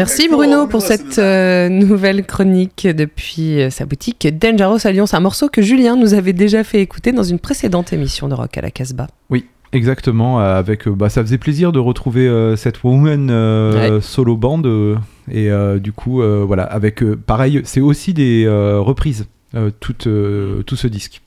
Merci 0.00 0.28
Bruno 0.30 0.66
pour 0.66 0.80
cette 0.80 1.18
euh, 1.18 1.68
nouvelle 1.68 2.24
chronique 2.24 2.88
depuis 2.90 3.60
euh, 3.60 3.68
sa 3.68 3.84
boutique 3.84 4.26
Dangerous 4.38 4.78
à 4.86 4.92
Lyon. 4.92 5.04
C'est 5.04 5.16
un 5.16 5.20
morceau 5.20 5.50
que 5.50 5.60
Julien 5.60 5.94
nous 5.94 6.14
avait 6.14 6.32
déjà 6.32 6.64
fait 6.64 6.80
écouter 6.80 7.12
dans 7.12 7.22
une 7.22 7.38
précédente 7.38 7.92
émission 7.92 8.26
de 8.26 8.32
Rock 8.32 8.56
à 8.56 8.62
la 8.62 8.70
Casbah. 8.70 9.08
Oui, 9.28 9.44
exactement. 9.74 10.40
euh, 10.40 10.58
Avec, 10.58 10.88
bah, 10.88 11.10
ça 11.10 11.20
faisait 11.20 11.36
plaisir 11.36 11.70
de 11.70 11.78
retrouver 11.78 12.26
euh, 12.26 12.56
cette 12.56 12.82
woman 12.82 13.28
euh, 13.30 13.96
Ouais. 13.96 14.00
solo 14.00 14.38
band. 14.38 14.62
euh, 14.64 14.96
et 15.30 15.50
euh, 15.50 15.78
du 15.78 15.92
coup, 15.92 16.22
euh, 16.22 16.44
voilà, 16.46 16.62
avec 16.62 17.02
euh, 17.02 17.14
pareil, 17.16 17.60
c'est 17.64 17.82
aussi 17.82 18.14
des 18.14 18.44
euh, 18.46 18.80
reprises, 18.80 19.26
euh, 19.54 19.70
tout, 19.80 19.94
euh, 20.08 20.62
tout 20.62 20.76
ce 20.76 20.86
disque. 20.86 21.20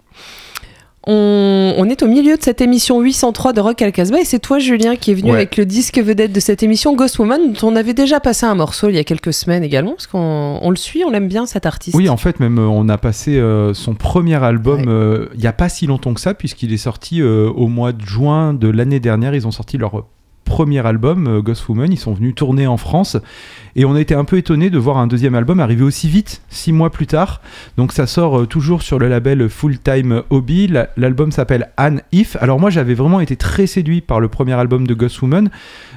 On, 1.05 1.73
on 1.77 1.89
est 1.89 2.01
au 2.01 2.07
milieu 2.07 2.37
de 2.37 2.41
cette 2.41 2.61
émission 2.61 3.01
803 3.01 3.51
de 3.51 3.59
Rock 3.59 3.83
Casbah 3.93 4.21
et 4.21 4.25
c'est 4.25 4.39
toi 4.39 4.57
Julien 4.59 4.95
qui 4.95 5.11
est 5.11 5.13
venu 5.15 5.31
Ouais. 5.31 5.37
avec 5.37 5.57
le 5.57 5.65
disque 5.65 5.97
vedette 5.99 6.31
de 6.31 6.39
cette 6.39 6.63
émission 6.63 6.95
Ghost 6.95 7.19
Woman 7.19 7.51
dont 7.53 7.67
on 7.67 7.75
avait 7.75 7.93
déjà 7.93 8.19
passé 8.21 8.45
un 8.45 8.55
morceau 8.55 8.87
il 8.89 8.95
y 8.95 8.99
a 8.99 9.03
quelques 9.03 9.33
semaines 9.33 9.63
également 9.63 9.91
parce 9.91 10.07
qu'on 10.07 10.59
on 10.61 10.69
le 10.69 10.75
suit, 10.77 11.03
on 11.05 11.09
l'aime 11.09 11.27
bien 11.27 11.45
cet 11.45 11.65
artiste. 11.65 11.95
Oui, 11.97 12.07
en 12.07 12.17
fait, 12.17 12.39
même 12.39 12.57
euh, 12.57 12.67
on 12.67 12.87
a 12.87 12.97
passé 12.97 13.37
euh, 13.37 13.73
son 13.73 13.95
premier 13.95 14.41
album 14.41 14.85
euh, 14.87 15.27
il 15.33 15.39
n'y 15.41 15.47
a 15.47 15.53
pas 15.53 15.67
si 15.69 15.87
longtemps 15.87 16.13
que 16.13 16.21
ça, 16.21 16.33
puisqu'il 16.33 16.71
est 16.73 16.77
sorti 16.77 17.21
euh, 17.21 17.49
au 17.49 17.67
mois 17.67 17.91
de 17.91 18.01
juin 18.05 18.53
de 18.53 18.69
l'année 18.69 18.99
dernière. 19.01 19.35
Ils 19.35 19.45
ont 19.47 19.51
sorti 19.51 19.77
leur 19.77 20.05
premier 20.53 20.85
album, 20.85 21.25
euh, 21.27 21.41
Ghost 21.41 21.67
Woman. 21.67 21.91
Ils 21.91 21.97
sont 21.97 22.13
venus 22.13 22.35
tourner 22.35 22.67
en 22.67 22.77
France 22.77 23.17
et 23.75 23.85
on 23.85 23.95
a 23.95 23.99
été 24.01 24.13
un 24.13 24.23
peu 24.23 24.37
étonné 24.37 24.69
de 24.69 24.77
voir 24.77 24.97
un 24.99 25.07
deuxième 25.07 25.33
album 25.33 25.59
arriver 25.59 25.83
aussi 25.83 26.07
vite, 26.07 26.43
six 26.49 26.71
mois 26.71 26.91
plus 26.91 27.07
tard. 27.07 27.41
Donc 27.75 27.91
ça 27.91 28.05
sort 28.05 28.41
euh, 28.41 28.45
toujours 28.45 28.83
sur 28.83 28.99
le 28.99 29.07
label 29.09 29.49
Full 29.49 29.79
Time 29.79 30.21
Hobby. 30.29 30.67
La- 30.67 30.89
L'album 30.95 31.31
s'appelle 31.31 31.69
Anne 31.75 32.01
If. 32.11 32.35
Alors 32.39 32.59
moi 32.59 32.69
j'avais 32.69 32.93
vraiment 32.93 33.19
été 33.19 33.35
très 33.35 33.65
séduit 33.65 34.01
par 34.01 34.19
le 34.19 34.27
premier 34.27 34.53
album 34.53 34.85
de 34.85 34.93
Ghost 34.93 35.19
Woman. 35.23 35.49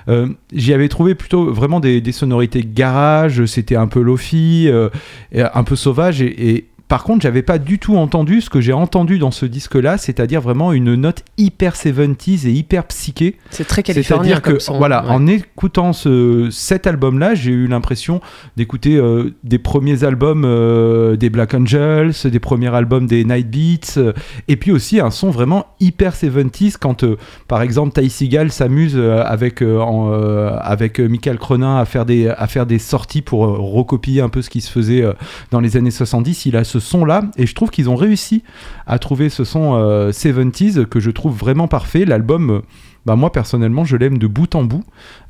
Euh, 0.08 0.28
J'y 0.54 0.72
avais 0.72 0.88
trouvé 0.88 1.14
plutôt 1.14 1.52
vraiment 1.52 1.78
des, 1.80 2.00
sonorités 2.12 2.64
garage, 2.64 3.44
c'était 3.44 3.76
un 3.76 3.88
peu 3.88 4.00
lofi, 4.00 4.68
euh, 4.68 4.88
un 5.34 5.64
peu 5.64 5.76
sauvage 5.76 6.22
et 6.22 6.64
par 6.88 7.02
contre, 7.02 7.22
j'avais 7.22 7.42
pas 7.42 7.58
du 7.58 7.80
tout 7.80 7.96
entendu 7.96 8.40
ce 8.40 8.48
que 8.48 8.60
j'ai 8.60 8.72
entendu 8.72 9.18
dans 9.18 9.32
ce 9.32 9.44
disque-là, 9.44 9.98
c'est-à-dire 9.98 10.40
vraiment 10.40 10.72
une 10.72 10.94
note 10.94 11.24
hyper 11.36 11.74
70s 11.74 12.46
et 12.46 12.52
hyper 12.52 12.84
psyché. 12.86 13.38
C'est 13.50 13.66
très 13.66 13.82
californien 13.82 14.36
C'est-à-dire 14.36 14.42
que 14.42 14.58
son. 14.60 14.78
voilà, 14.78 15.02
ouais. 15.04 15.10
en 15.10 15.26
écoutant 15.26 15.92
ce, 15.92 16.48
cet 16.52 16.86
album-là, 16.86 17.34
j'ai 17.34 17.50
eu 17.50 17.66
l'impression 17.66 18.20
d'écouter 18.56 18.96
euh, 18.96 19.34
des 19.42 19.58
premiers 19.58 20.04
albums 20.04 20.44
euh, 20.44 21.16
des 21.16 21.28
Black 21.28 21.54
Angels, 21.54 22.12
des 22.24 22.38
premiers 22.38 22.72
albums 22.72 23.08
des 23.08 23.24
Night 23.24 23.50
Beats, 23.50 23.98
euh, 23.98 24.12
et 24.46 24.56
puis 24.56 24.70
aussi 24.70 25.00
un 25.00 25.10
son 25.10 25.30
vraiment 25.30 25.66
hyper 25.80 26.14
70s 26.14 26.76
quand, 26.78 27.04
par 27.48 27.62
exemple, 27.62 28.00
Ty 28.00 28.08
Seagal 28.08 28.52
s'amuse 28.52 28.96
avec 28.96 29.60
en, 29.62 30.12
avec 30.60 31.00
Michael 31.00 31.38
Cronin 31.38 31.78
à 31.78 31.84
faire 31.84 32.04
des 32.04 32.28
à 32.28 32.46
faire 32.46 32.66
des 32.66 32.78
sorties 32.78 33.22
pour 33.22 33.40
recopier 33.40 34.20
un 34.20 34.28
peu 34.28 34.42
ce 34.42 34.50
qui 34.50 34.60
se 34.60 34.70
faisait 34.70 35.04
dans 35.50 35.60
les 35.60 35.76
années 35.76 35.90
70. 35.90 36.46
Il 36.46 36.56
a 36.56 36.64
ce 36.64 36.75
son-là, 36.78 37.22
et 37.36 37.46
je 37.46 37.54
trouve 37.54 37.70
qu'ils 37.70 37.88
ont 37.90 37.96
réussi 37.96 38.42
à 38.86 38.98
trouver 38.98 39.28
ce 39.28 39.44
son 39.44 39.74
euh, 39.74 40.10
70s 40.10 40.86
que 40.86 41.00
je 41.00 41.10
trouve 41.10 41.36
vraiment 41.36 41.68
parfait. 41.68 42.04
L'album. 42.04 42.50
euh, 42.50 42.60
bah 43.06 43.14
moi 43.14 43.30
personnellement 43.30 43.84
je 43.84 43.96
l'aime 43.96 44.18
de 44.18 44.26
bout 44.26 44.52
en 44.56 44.64
bout 44.64 44.82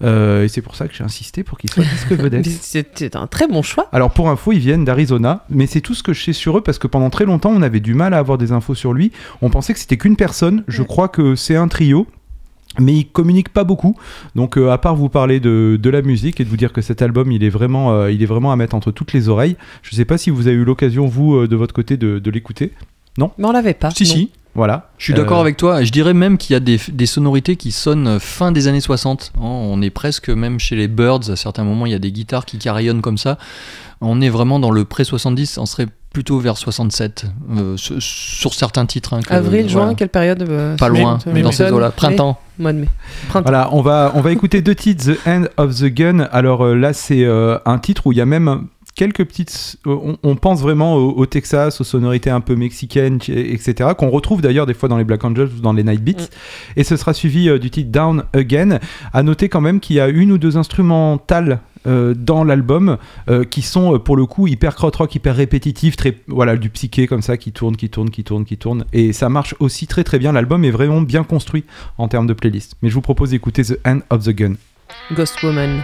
Euh, 0.02 0.44
et 0.44 0.48
c'est 0.48 0.62
pour 0.62 0.74
ça 0.76 0.88
que 0.88 0.94
j'ai 0.94 1.04
insisté 1.04 1.44
pour 1.44 1.58
qu'il 1.58 1.70
soit 1.70 1.84
disque 1.92 2.12
vedette. 2.12 2.46
C'était 2.46 3.14
un 3.16 3.26
très 3.26 3.46
bon 3.46 3.60
choix. 3.62 3.88
Alors 3.92 4.12
pour 4.12 4.30
info 4.30 4.52
ils 4.52 4.58
viennent 4.58 4.84
d'Arizona 4.86 5.44
mais 5.50 5.66
c'est 5.66 5.82
tout 5.82 5.94
ce 5.94 6.02
que 6.02 6.14
je 6.14 6.24
sais 6.24 6.32
sur 6.32 6.56
eux 6.56 6.62
parce 6.62 6.78
que 6.78 6.86
pendant 6.86 7.10
très 7.10 7.26
longtemps 7.26 7.52
on 7.54 7.60
avait 7.60 7.80
du 7.80 7.92
mal 7.92 8.14
à 8.14 8.18
avoir 8.18 8.38
des 8.38 8.50
infos 8.52 8.74
sur 8.74 8.94
lui. 8.94 9.12
On 9.42 9.50
pensait 9.50 9.74
que 9.74 9.78
c'était 9.78 9.98
qu'une 9.98 10.16
personne, 10.16 10.64
je 10.68 10.82
crois 10.82 11.08
que 11.08 11.34
c'est 11.34 11.56
un 11.56 11.68
trio. 11.68 12.06
Mais 12.78 12.94
il 12.94 13.04
communique 13.06 13.48
pas 13.50 13.64
beaucoup, 13.64 13.96
donc 14.34 14.58
euh, 14.58 14.70
à 14.70 14.78
part 14.78 14.96
vous 14.96 15.08
parler 15.08 15.40
de, 15.40 15.78
de 15.80 15.90
la 15.90 16.02
musique 16.02 16.40
et 16.40 16.44
de 16.44 16.48
vous 16.48 16.56
dire 16.56 16.72
que 16.72 16.82
cet 16.82 17.00
album 17.02 17.32
il 17.32 17.42
est 17.44 17.48
vraiment, 17.50 17.92
euh, 17.92 18.10
il 18.12 18.22
est 18.22 18.26
vraiment 18.26 18.52
à 18.52 18.56
mettre 18.56 18.74
entre 18.74 18.90
toutes 18.90 19.12
les 19.12 19.28
oreilles. 19.28 19.56
Je 19.82 19.94
sais 19.94 20.04
pas 20.04 20.18
si 20.18 20.30
vous 20.30 20.46
avez 20.48 20.56
eu 20.56 20.64
l'occasion 20.64 21.06
vous 21.06 21.34
euh, 21.36 21.48
de 21.48 21.56
votre 21.56 21.74
côté 21.74 21.96
de, 21.96 22.18
de 22.18 22.30
l'écouter. 22.30 22.72
Mais 23.18 23.44
on 23.46 23.52
l'avait 23.52 23.72
pas. 23.74 23.90
Si, 23.90 24.04
non. 24.04 24.10
si. 24.10 24.30
Voilà. 24.54 24.90
Je 24.98 25.04
suis 25.04 25.14
d'accord 25.14 25.38
Euh, 25.38 25.42
avec 25.42 25.56
toi. 25.58 25.82
Je 25.84 25.90
dirais 25.92 26.14
même 26.14 26.38
qu'il 26.38 26.54
y 26.54 26.56
a 26.56 26.60
des, 26.60 26.78
des 26.90 27.06
sonorités 27.06 27.56
qui 27.56 27.72
sonnent 27.72 28.18
fin 28.18 28.52
des 28.52 28.68
années 28.68 28.80
60. 28.80 29.32
hein. 29.36 29.40
On 29.42 29.82
est 29.82 29.90
presque 29.90 30.28
même 30.30 30.58
chez 30.58 30.76
les 30.76 30.88
Birds. 30.88 31.30
À 31.30 31.36
certains 31.36 31.64
moments, 31.64 31.84
il 31.86 31.92
y 31.92 31.94
a 31.94 31.98
des 31.98 32.10
guitares 32.12 32.46
qui 32.46 32.58
carillonnent 32.58 33.02
comme 33.02 33.18
ça. 33.18 33.36
On 34.00 34.20
est 34.22 34.28
vraiment 34.30 34.58
dans 34.58 34.70
le 34.70 34.84
pré-70. 34.84 35.58
On 35.60 35.66
serait 35.66 35.86
plutôt 36.16 36.38
vers 36.38 36.56
67 36.56 37.26
euh, 37.58 37.76
sur, 37.76 38.00
sur 38.00 38.54
certains 38.54 38.86
titres. 38.86 39.12
hein, 39.12 39.20
que- 39.20 39.34
Avril, 39.34 39.68
juin, 39.68 39.80
voilà. 39.82 39.94
quelle 39.94 40.08
période 40.08 40.42
euh, 40.48 40.74
Pas 40.78 40.88
loin, 40.88 41.18
monte, 41.26 41.26
euh, 41.26 41.42
dans 41.42 41.74
eaux-là. 41.76 41.88
mai 41.88 41.92
Printemps. 41.94 42.38
Mois 42.58 42.72
de 42.72 42.78
mai. 42.78 42.88
Printemps. 43.28 43.50
Voilà, 43.50 43.68
on 43.72 43.82
va, 43.82 44.12
on 44.14 44.22
va 44.22 44.32
écouter 44.32 44.62
deux 44.62 44.74
titres, 44.74 45.12
The 45.12 45.18
End 45.28 45.42
of 45.58 45.74
the 45.78 45.84
Gun. 45.92 46.20
Alors 46.32 46.64
euh, 46.64 46.74
là, 46.74 46.94
c'est 46.94 47.22
euh, 47.22 47.58
un 47.66 47.78
titre 47.78 48.06
où 48.06 48.12
il 48.12 48.16
y 48.18 48.22
a 48.22 48.24
même 48.24 48.62
quelques 48.94 49.26
petites... 49.26 49.76
On, 49.84 50.16
on 50.22 50.36
pense 50.36 50.62
vraiment 50.62 50.94
au, 50.94 51.10
au 51.18 51.26
Texas, 51.26 51.82
aux 51.82 51.84
sonorités 51.84 52.30
un 52.30 52.40
peu 52.40 52.56
mexicaines, 52.56 53.18
etc., 53.28 53.90
qu'on 53.98 54.08
retrouve 54.08 54.40
d'ailleurs 54.40 54.64
des 54.64 54.72
fois 54.72 54.88
dans 54.88 54.96
les 54.96 55.04
Black 55.04 55.22
Angels 55.22 55.50
ou 55.54 55.60
dans 55.60 55.74
les 55.74 55.84
Night 55.84 56.02
Beats. 56.02 56.30
Et 56.76 56.82
ce 56.84 56.96
sera 56.96 57.12
suivi 57.12 57.50
euh, 57.50 57.58
du 57.58 57.70
titre 57.70 57.90
Down 57.90 58.22
Again. 58.32 58.78
À 59.12 59.22
noter 59.22 59.50
quand 59.50 59.60
même 59.60 59.80
qu'il 59.80 59.96
y 59.96 60.00
a 60.00 60.08
une 60.08 60.32
ou 60.32 60.38
deux 60.38 60.56
instrumentales 60.56 61.60
dans 62.14 62.44
l'album 62.44 62.98
euh, 63.28 63.44
qui 63.44 63.62
sont 63.62 63.94
euh, 63.94 63.98
pour 63.98 64.16
le 64.16 64.26
coup 64.26 64.46
hyper 64.46 64.74
krautrock, 64.74 65.14
hyper 65.14 65.36
répétitifs, 65.36 65.96
très 65.96 66.16
voilà 66.26 66.56
du 66.56 66.70
psyché 66.70 67.06
comme 67.06 67.22
ça 67.22 67.36
qui 67.36 67.52
tourne, 67.52 67.76
qui 67.76 67.88
tourne, 67.88 68.10
qui 68.10 68.24
tourne, 68.24 68.44
qui 68.44 68.56
tourne 68.56 68.84
et 68.92 69.12
ça 69.12 69.28
marche 69.28 69.54
aussi 69.60 69.86
très 69.86 70.04
très 70.04 70.18
bien. 70.18 70.32
L'album 70.32 70.64
est 70.64 70.70
vraiment 70.70 71.00
bien 71.00 71.24
construit 71.24 71.64
en 71.98 72.08
termes 72.08 72.26
de 72.26 72.34
playlist. 72.34 72.74
Mais 72.82 72.88
je 72.88 72.94
vous 72.94 73.00
propose 73.00 73.30
d'écouter 73.30 73.62
The 73.62 73.78
End 73.86 74.00
of 74.10 74.24
the 74.24 74.30
Gun. 74.30 74.54
Ghost 75.12 75.42
Woman. 75.42 75.82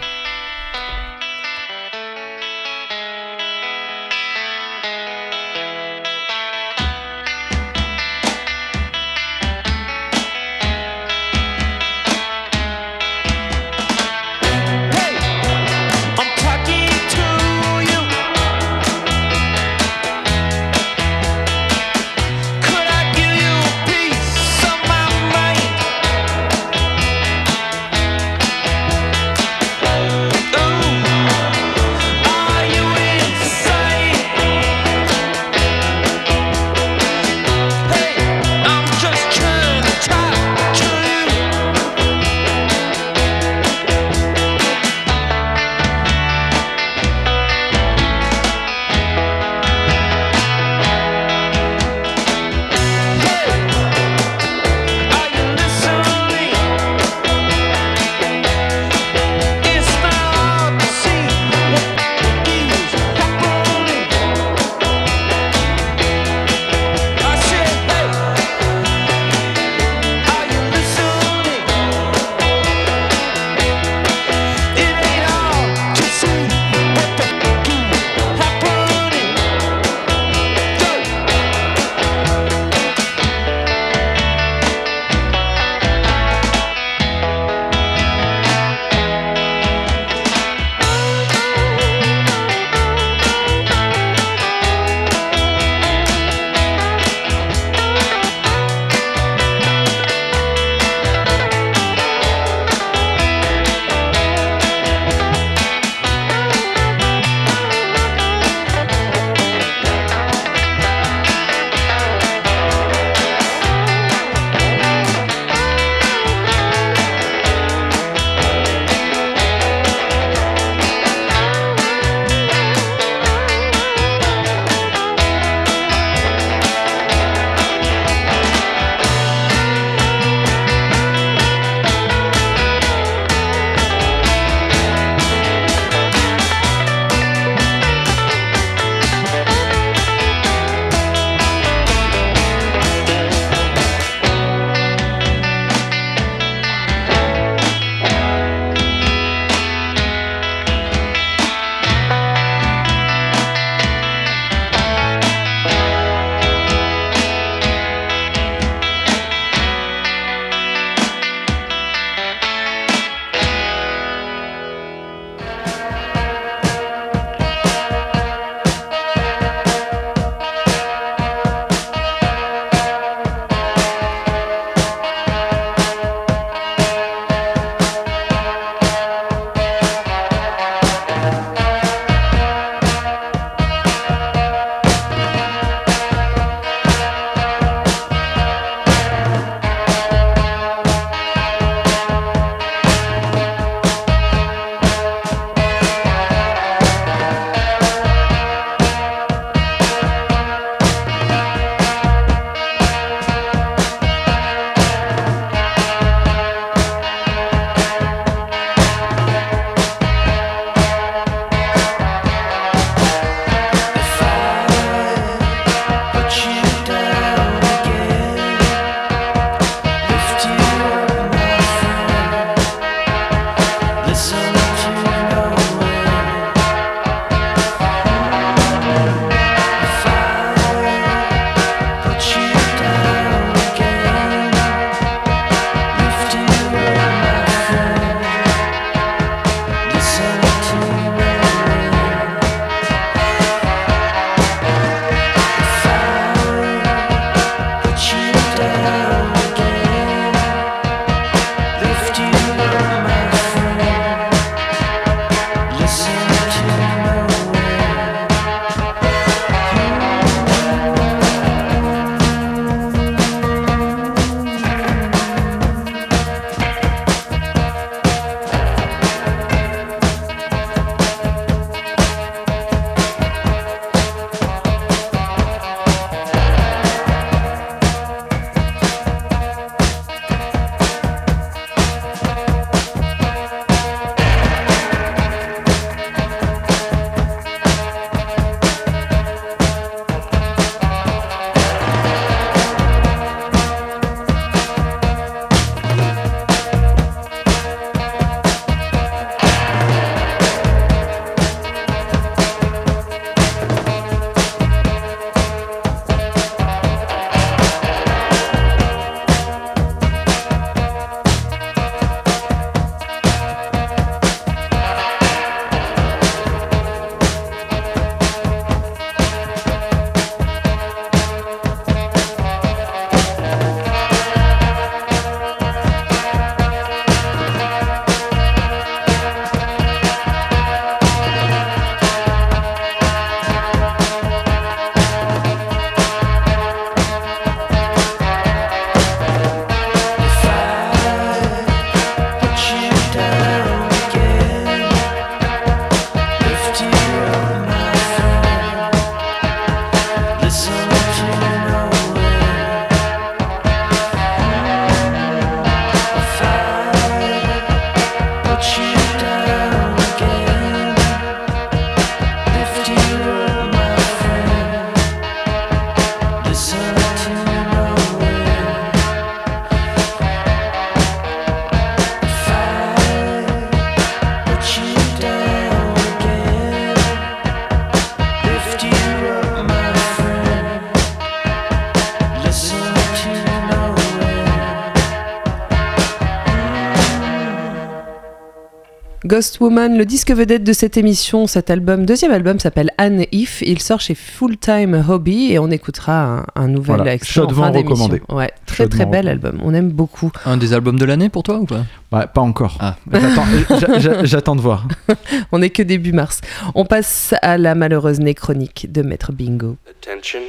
Ghost 389.32 389.60
Woman, 389.60 389.96
le 389.96 390.04
disque 390.04 390.30
vedette 390.30 390.62
de 390.62 390.74
cette 390.74 390.98
émission, 390.98 391.46
cet 391.46 391.70
album, 391.70 392.04
deuxième 392.04 392.32
album 392.32 392.58
s'appelle 392.58 392.90
Anne 392.98 393.24
If. 393.32 393.62
Il 393.62 393.80
sort 393.80 393.98
chez 393.98 394.14
Full 394.14 394.58
Time 394.58 395.02
Hobby 395.08 395.52
et 395.52 395.58
on 395.58 395.70
écoutera 395.70 396.22
un, 396.22 396.44
un 396.54 396.68
nouvel 396.68 396.96
Voilà, 396.96 397.14
extrait 397.14 397.40
en 397.40 397.48
fin 397.48 397.70
recommandé. 397.70 398.20
Ouais, 398.28 398.50
très 398.66 398.86
très 398.88 399.06
bel 399.06 399.28
album. 399.28 399.58
On 399.64 399.72
aime 399.72 399.88
beaucoup. 399.88 400.30
Un 400.44 400.58
des 400.58 400.74
albums 400.74 400.98
de 400.98 401.06
l'année 401.06 401.30
pour 401.30 401.44
toi 401.44 401.56
ou 401.60 401.64
pas? 401.64 401.86
Ouais, 402.12 402.26
pas 402.26 402.42
encore. 402.42 402.76
Ah. 402.78 402.96
J'attends- 403.10 403.78
j'a- 403.80 403.98
j'a- 404.00 404.24
J'attends 404.24 404.54
de 404.54 404.60
voir. 404.60 404.86
On 405.50 405.60
n'est 405.60 405.70
que 405.70 405.82
début 405.82 406.12
mars. 406.12 406.42
On 406.74 406.84
passe 406.84 407.34
à 407.40 407.56
la 407.56 407.74
malheureuse 407.74 408.20
néchronique 408.20 408.92
de 408.92 409.00
Maître 409.00 409.32
Bingo. 409.32 409.76
Attention. 410.04 410.40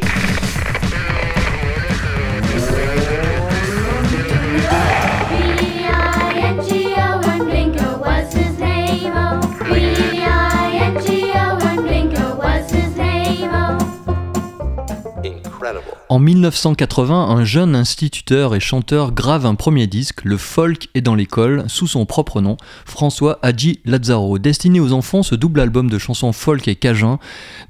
Incredible. 15.63 15.92
En 16.09 16.19
1980, 16.19 17.29
un 17.29 17.45
jeune 17.45 17.75
instituteur 17.75 18.55
et 18.55 18.59
chanteur 18.59 19.13
grave 19.13 19.45
un 19.45 19.55
premier 19.55 19.87
disque, 19.87 20.25
Le 20.25 20.37
Folk 20.37 20.89
est 20.93 21.01
dans 21.01 21.15
l'école, 21.15 21.63
sous 21.67 21.87
son 21.87 22.05
propre 22.05 22.41
nom, 22.41 22.57
François 22.85 23.39
Hadji 23.41 23.79
Lazzaro. 23.85 24.37
Destiné 24.37 24.81
aux 24.81 24.91
enfants, 24.91 25.23
ce 25.23 25.33
double 25.33 25.61
album 25.61 25.89
de 25.89 25.97
chansons 25.97 26.33
folk 26.33 26.67
et 26.67 26.75
cajun 26.75 27.19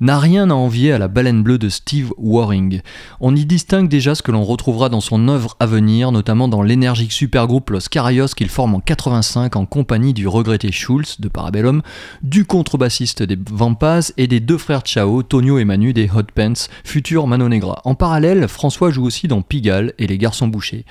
n'a 0.02 0.20
rien 0.20 0.50
à 0.50 0.56
envier 0.56 0.92
à 0.92 0.98
la 0.98 1.08
baleine 1.08 1.44
bleue 1.44 1.60
de 1.60 1.70
Steve 1.70 2.12
Waring. 2.18 2.82
On 3.22 3.36
y 3.36 3.46
distingue 3.46 3.88
déjà 3.88 4.16
ce 4.16 4.24
que 4.24 4.32
l'on 4.32 4.44
retrouvera 4.44 4.90
dans 4.90 5.00
son 5.00 5.28
œuvre 5.28 5.56
à 5.60 5.68
venir, 5.68 6.12
notamment 6.12 6.48
dans 6.48 6.64
l'énergique 6.64 7.14
supergroupe 7.14 7.70
Los 7.70 7.88
Carayos 7.90 8.28
qu'il 8.36 8.50
forme 8.50 8.76
en 8.76 8.80
85 8.80 9.56
en 9.56 9.66
compagnie 9.66 10.14
du 10.14 10.28
regretté 10.28 10.72
Schulz 10.72 11.18
de 11.20 11.28
Parabellum, 11.28 11.84
du 12.24 12.46
contrebassiste 12.46 13.22
des 13.22 13.38
Vampas 13.52 14.12
et 14.18 14.28
des 14.28 14.40
deux 14.40 14.58
frères 14.58 14.82
Chao, 14.86 15.22
Tonio 15.22 15.60
et 15.60 15.66
Manu 15.66 15.94
des 15.94 16.10
Hot 16.14 16.24
Pants, 16.34 16.68
futurs 16.84 17.28
Mano 17.28 17.48
Negra. 17.48 17.80
En 17.86 17.96
parallèle, 17.96 18.23
François 18.48 18.90
joue 18.90 19.06
aussi 19.06 19.28
dans 19.28 19.42
Pigalle 19.42 19.94
et 19.98 20.08
Les 20.08 20.18
Garçons 20.18 20.48
Bouchés. 20.48 20.86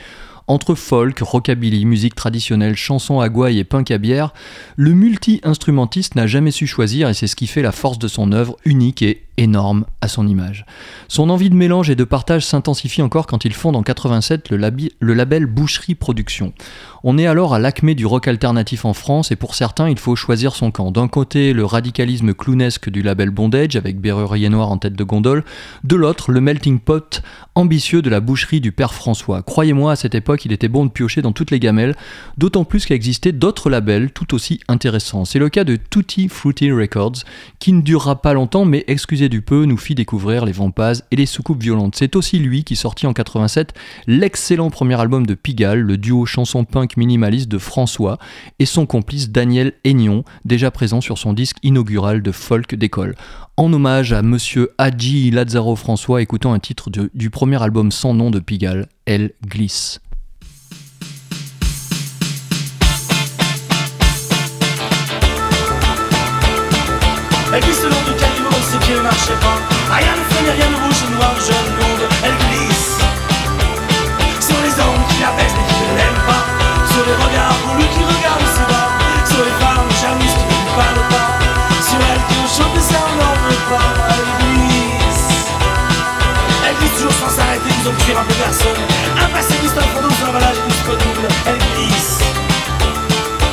Entre 0.49 0.75
folk, 0.75 1.19
rockabilly, 1.21 1.85
musique 1.87 2.15
traditionnelle, 2.15 2.75
chansons 2.75 3.21
à 3.21 3.29
gouaille 3.29 3.59
et 3.59 3.65
punk 3.65 3.91
à 3.91 3.99
bière, 3.99 4.35
le 4.77 4.93
multi-instrumentiste 4.93 6.15
n'a 6.15 6.27
jamais 6.27 6.51
su 6.51 6.67
choisir 6.67 7.09
et 7.09 7.15
c'est 7.15 7.29
ce 7.29 7.37
qui 7.37 7.47
fait 7.47 7.63
la 7.63 7.73
force 7.73 7.99
de 7.99 8.09
son 8.09 8.33
œuvre 8.33 8.57
unique 8.65 9.03
et 9.03 9.23
énorme 9.39 9.87
à 10.01 10.09
son 10.09 10.27
image. 10.27 10.67
Son 11.09 11.31
envie 11.31 11.49
de 11.49 11.55
mélange 11.55 11.91
et 11.91 11.95
de 11.95 12.05
partage 12.05 12.45
s'intensifie 12.45 13.03
encore 13.03 13.27
quand 13.27 13.45
il 13.45 13.55
fonde 13.55 13.77
en 13.77 13.83
87 13.83 14.51
le, 14.51 14.59
le 15.01 15.15
label 15.15 15.47
Boucherie 15.47 15.95
Productions. 15.95 16.53
On 17.05 17.19
est 17.19 17.27
alors 17.27 17.53
à 17.53 17.59
l'acmé 17.59 17.97
du 17.97 18.07
rock 18.07 18.29
alternatif 18.29 18.85
en 18.85 18.93
France 18.93 19.33
et 19.33 19.37
pour 19.37 19.57
certains 19.57 19.91
il 19.91 19.99
faut 19.99 20.15
choisir 20.15 20.55
son 20.55 20.71
camp. 20.71 20.93
D'un 20.93 21.09
côté 21.09 21.53
le 21.53 21.65
radicalisme 21.65 22.33
clownesque 22.33 22.91
du 22.91 23.03
label 23.03 23.31
Bondage 23.31 23.75
avec 23.75 24.01
Berrurier 24.01 24.49
Noir 24.49 24.71
en 24.71 24.79
tête 24.79 24.95
de 24.95 25.03
gondole, 25.03 25.43
de 25.83 25.97
l'autre 25.97 26.31
le 26.31 26.41
melting 26.41 26.79
pot 26.79 27.21
ambitieux 27.57 28.03
de 28.03 28.11
la 28.11 28.21
boucherie 28.21 28.61
du 28.61 28.71
père 28.71 28.95
François. 28.95 29.43
Croyez-moi 29.43 29.91
à 29.91 29.97
cette 29.97 30.15
époque 30.15 30.45
il 30.45 30.53
était 30.53 30.69
bon 30.69 30.87
de 30.87 30.93
piocher 30.93 31.23
dans 31.23 31.33
toutes 31.33 31.51
les 31.51 31.59
gamelles, 31.59 31.97
d'autant 32.39 32.65
plus 32.65 32.87
qu'existaient 32.87 33.33
d'autres 33.33 33.69
labels 33.69 34.13
tout 34.13 34.33
aussi 34.33 34.61
intéressants. 34.69 35.25
C'est 35.25 35.41
le 35.41 35.49
cas 35.49 35.65
de 35.65 35.75
Tutti 35.75 36.29
Fruity 36.29 36.71
Records 36.71 37.25
qui 37.59 37.73
ne 37.73 37.81
durera 37.81 38.23
pas 38.23 38.33
longtemps 38.33 38.65
mais 38.65 38.85
excusez 38.87 39.29
du 39.29 39.43
peu 39.43 39.65
nous 39.65 39.77
fit 39.77 39.97
découvrir 39.97 40.45
les 40.45 40.53
Vampaz 40.53 41.03
et 41.11 41.17
les 41.17 41.27
soucoupes 41.27 41.61
violentes. 41.61 41.97
C'est 41.97 42.15
aussi 42.15 42.39
lui 42.39 42.63
qui 42.63 42.77
sortit 42.77 43.09
en 43.09 43.13
87 43.13 43.75
l'excellent 44.07 44.71
premier 44.71 45.01
album 45.01 45.27
de 45.27 45.35
Pigalle, 45.35 45.81
le 45.81 45.97
duo 45.97 46.27
chanson 46.27 46.65
punk 46.65 46.92
minimaliste 46.97 47.49
de 47.49 47.59
François 47.59 48.19
et 48.59 48.67
son 48.67 48.87
complice 48.87 49.31
Daniel 49.31 49.73
Aignon, 49.85 50.25
déjà 50.45 50.71
présent 50.71 51.01
sur 51.01 51.19
son 51.19 51.33
disque 51.33 51.57
inaugural 51.63 52.23
de 52.23 52.33
folk 52.33 52.75
d'école. 52.75 53.15
En 53.57 53.73
hommage 53.73 54.13
à 54.13 54.23
monsieur 54.23 54.71
Hadji 54.79 55.31
Lazaro 55.31 55.77
François, 55.77 56.23
écoutant 56.23 56.53
un 56.53 56.59
titre 56.59 56.91
du 56.91 57.31
premier 57.31 57.63
album 57.63 57.93
sans 57.93 58.15
nom 58.15 58.31
de 58.31 58.41
Pigalle, 58.41 58.89
Elle 59.07 59.33
glisse. 59.47 60.01
Ont 87.89 87.97
tué 88.05 88.15
un 88.15 88.23
peu 88.23 88.35
personne. 88.35 88.83
Un 89.19 89.29
pessimiste, 89.35 89.77
un 89.77 89.89
fond 89.95 90.11
sur 90.15 90.27
l'emballage 90.27 90.57
est 90.57 90.71
disponible 90.71 91.27
Elle 91.47 91.59
glisse 91.75 92.19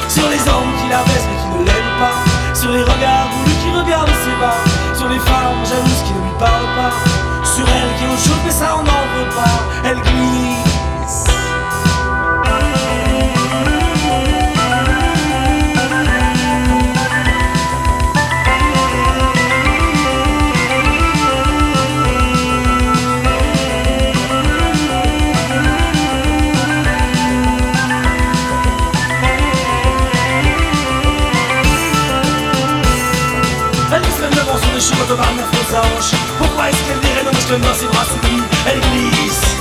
Sur 0.07 0.29
les 0.29 0.41
hommes 0.47 0.73
qui 0.77 0.87
la 0.89 1.01
baissent 1.03 1.27
mais 1.29 1.39
qui 1.41 1.49
ne 1.57 1.65
l'aiment 1.65 1.97
pas. 1.99 2.17
Sur 2.53 2.71
les 2.71 2.83
regards 2.83 3.29
voulus 3.33 3.57
qui 3.63 3.69
regardent 3.71 4.17
ses 4.23 4.35
bas 4.39 4.59
Sur 4.93 5.09
les 5.09 5.19
femmes 5.19 5.63
jalouses 5.65 6.03
qui 6.05 6.13
ne 6.13 6.21
lui 6.21 6.35
parlent 6.37 6.73
pas. 6.77 6.93
Sur 7.43 7.65
elle 7.67 7.91
qui 7.97 8.05
ont 8.05 8.17
chaud 8.17 8.39
mais 8.45 8.51
ça 8.51 8.77
on 8.77 8.83
n'en 8.83 9.05
veut 9.17 9.31
pas. 9.33 9.89
Elle 9.89 10.01
glisse 10.01 10.58
Pourquoi 36.39 36.69
est-ce 36.69 36.77
qu'elle 36.83 36.99
nos 37.23 37.31
muscles 37.31 37.59
dans 37.59 37.73
ses 37.75 37.85
bras 37.85 38.03
soutenus 38.03 38.41
Elle 38.65 38.79
glisse. 38.79 39.57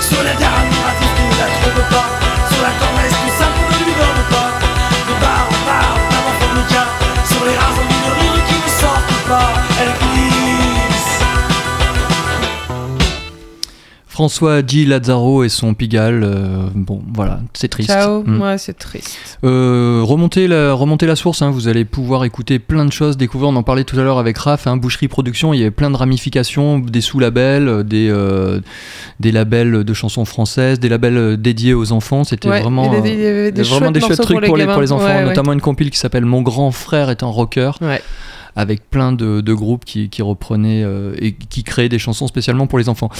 Sur 0.00 0.22
la 0.22 0.30
admirative 0.30 1.12
qui 1.14 1.24
ne 1.24 1.36
la 1.36 1.48
pas. 1.90 2.08
Sur 2.50 2.62
la 2.62 2.72
cornesse 2.80 3.12
tout 3.12 3.34
ça 3.38 3.44
qu'on 3.52 3.80
ne 3.80 3.84
lui 3.84 3.92
pas. 4.30 4.50
De 5.08 5.20
bar 5.20 5.46
en 5.50 6.40
formica 6.40 6.86
Sur 7.26 7.44
les 7.44 7.56
rares 7.56 7.78
envies 7.78 8.02
de 8.06 8.12
rire 8.18 8.44
qui 8.46 8.54
ne 8.54 8.80
sortent 8.80 9.28
pas 9.28 9.57
François 14.22 14.66
G. 14.66 14.84
Lazzaro 14.84 15.44
et 15.44 15.48
son 15.48 15.74
Pigalle, 15.74 16.24
euh, 16.24 16.66
bon 16.74 17.00
voilà, 17.14 17.38
c'est 17.54 17.68
triste. 17.68 17.88
Ciao. 17.88 18.24
Mm. 18.26 18.40
Ouais, 18.42 18.58
c'est 18.58 18.76
triste. 18.76 19.38
Euh, 19.44 20.00
remontez, 20.02 20.48
la, 20.48 20.72
remontez 20.72 21.06
la 21.06 21.14
source, 21.14 21.40
hein, 21.40 21.50
vous 21.52 21.68
allez 21.68 21.84
pouvoir 21.84 22.24
écouter 22.24 22.58
plein 22.58 22.84
de 22.84 22.90
choses, 22.90 23.16
découvrir, 23.16 23.50
on 23.50 23.54
en 23.54 23.62
parlait 23.62 23.84
tout 23.84 23.96
à 23.96 24.02
l'heure 24.02 24.18
avec 24.18 24.36
Raph, 24.38 24.66
hein, 24.66 24.76
Boucherie 24.76 25.06
Production, 25.06 25.54
il 25.54 25.58
y 25.58 25.62
avait 25.62 25.70
plein 25.70 25.88
de 25.88 25.96
ramifications, 25.96 26.80
des 26.80 27.00
sous-labels, 27.00 27.68
euh, 27.68 27.82
des, 27.84 28.08
euh, 28.10 28.58
des 29.20 29.30
labels 29.30 29.84
de 29.84 29.94
chansons 29.94 30.24
françaises, 30.24 30.80
des 30.80 30.88
labels 30.88 31.40
dédiés 31.40 31.74
aux 31.74 31.92
enfants, 31.92 32.24
c'était 32.24 32.48
Ouais, 32.48 32.60
vraiment, 32.60 33.00
des- 33.00 33.52
des 33.52 33.62
vraiment 33.62 33.92
des 33.92 34.00
chouettes 34.00 34.20
trucs 34.20 34.44
pour 34.46 34.56
les 34.56 34.64
pour 34.66 34.78
enfants, 34.78 34.96
ouais. 35.06 35.26
notamment 35.26 35.52
une 35.52 35.60
compile 35.60 35.90
qui 35.92 35.98
s'appelle 35.98 36.24
Mon 36.24 36.42
grand 36.42 36.72
frère 36.72 37.10
est 37.10 37.22
un 37.22 37.28
rocker. 37.28 37.70
Ouais. 37.80 38.02
Avec 38.56 38.90
plein 38.90 39.12
de, 39.12 39.40
de 39.40 39.54
groupes 39.54 39.84
qui, 39.84 40.08
qui 40.08 40.22
reprenaient 40.22 40.82
euh, 40.82 41.14
et 41.20 41.34
qui 41.34 41.62
créaient 41.62 41.88
des 41.88 42.00
chansons 42.00 42.26
spécialement 42.26 42.66
pour 42.66 42.80
les 42.80 42.88
enfants. 42.88 43.10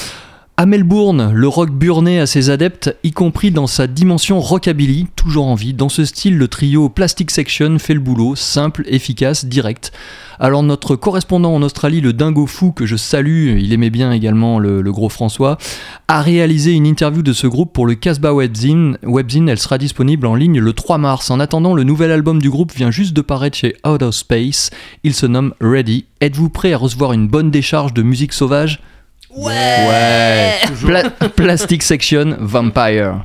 À 0.61 0.67
Melbourne, 0.67 1.31
le 1.33 1.47
rock 1.47 1.71
burné 1.71 2.19
à 2.19 2.27
ses 2.27 2.51
adeptes, 2.51 2.97
y 3.05 3.13
compris 3.13 3.53
dans 3.53 3.69
sa 3.69 3.87
dimension 3.87 4.41
rockabilly, 4.41 5.07
toujours 5.15 5.47
en 5.47 5.55
vie. 5.55 5.73
Dans 5.73 5.89
ce 5.89 6.05
style, 6.05 6.37
le 6.37 6.49
trio 6.49 6.89
Plastic 6.89 7.31
Section 7.31 7.79
fait 7.79 7.95
le 7.95 8.01
boulot, 8.01 8.35
simple, 8.35 8.83
efficace, 8.87 9.45
direct. 9.45 9.93
Alors 10.41 10.65
notre 10.65 10.97
correspondant 10.97 11.55
en 11.55 11.63
Australie, 11.63 12.01
le 12.01 12.13
dingo 12.13 12.47
fou 12.47 12.73
que 12.73 12.87
je 12.87 12.97
salue, 12.97 13.57
il 13.57 13.73
aimait 13.73 13.89
bien 13.89 14.11
également 14.11 14.59
le, 14.59 14.83
gros 14.91 15.09
François, 15.09 15.59
a 16.09 16.23
réalisé 16.23 16.73
une 16.73 16.87
interview 16.87 17.23
de 17.23 17.33
ce 17.33 17.47
groupe 17.47 17.73
pour 17.73 17.87
le 17.87 17.95
Casbah 17.95 18.35
Webzine. 18.35 18.99
Webzine, 19.05 19.49
elle 19.49 19.61
sera 19.61 19.79
disponible 19.79 20.27
en 20.27 20.35
ligne 20.35 20.59
le 20.59 20.73
3 20.73 20.99
mars. 20.99 21.31
En 21.31 21.39
attendant, 21.39 21.73
le 21.73 21.85
nouvel 21.85 22.11
album 22.11 22.43
du 22.43 22.51
groupe 22.51 22.75
vient 22.75 22.91
juste 22.91 23.15
de 23.15 23.21
paraître 23.21 23.59
chez 23.59 23.77
Out 23.87 24.03
of 24.03 24.13
Space. 24.13 24.71
Il 25.05 25.15
se 25.15 25.27
nomme 25.27 25.55
Ready. 25.61 26.07
Êtes-vous 26.21 26.49
prêt 26.49 26.73
à 26.73 26.79
recevoir 26.79 27.13
une 27.13 27.29
bonne 27.29 27.53
décharge 27.53 27.95
de 27.95 28.03
musique 28.03 28.33
sauvage? 28.33 28.81
Ouais, 29.31 29.53
ouais. 29.89 30.53
Pla- 30.87 31.29
Plastic 31.31 31.83
Section 31.83 32.37
Vampire. 32.41 33.25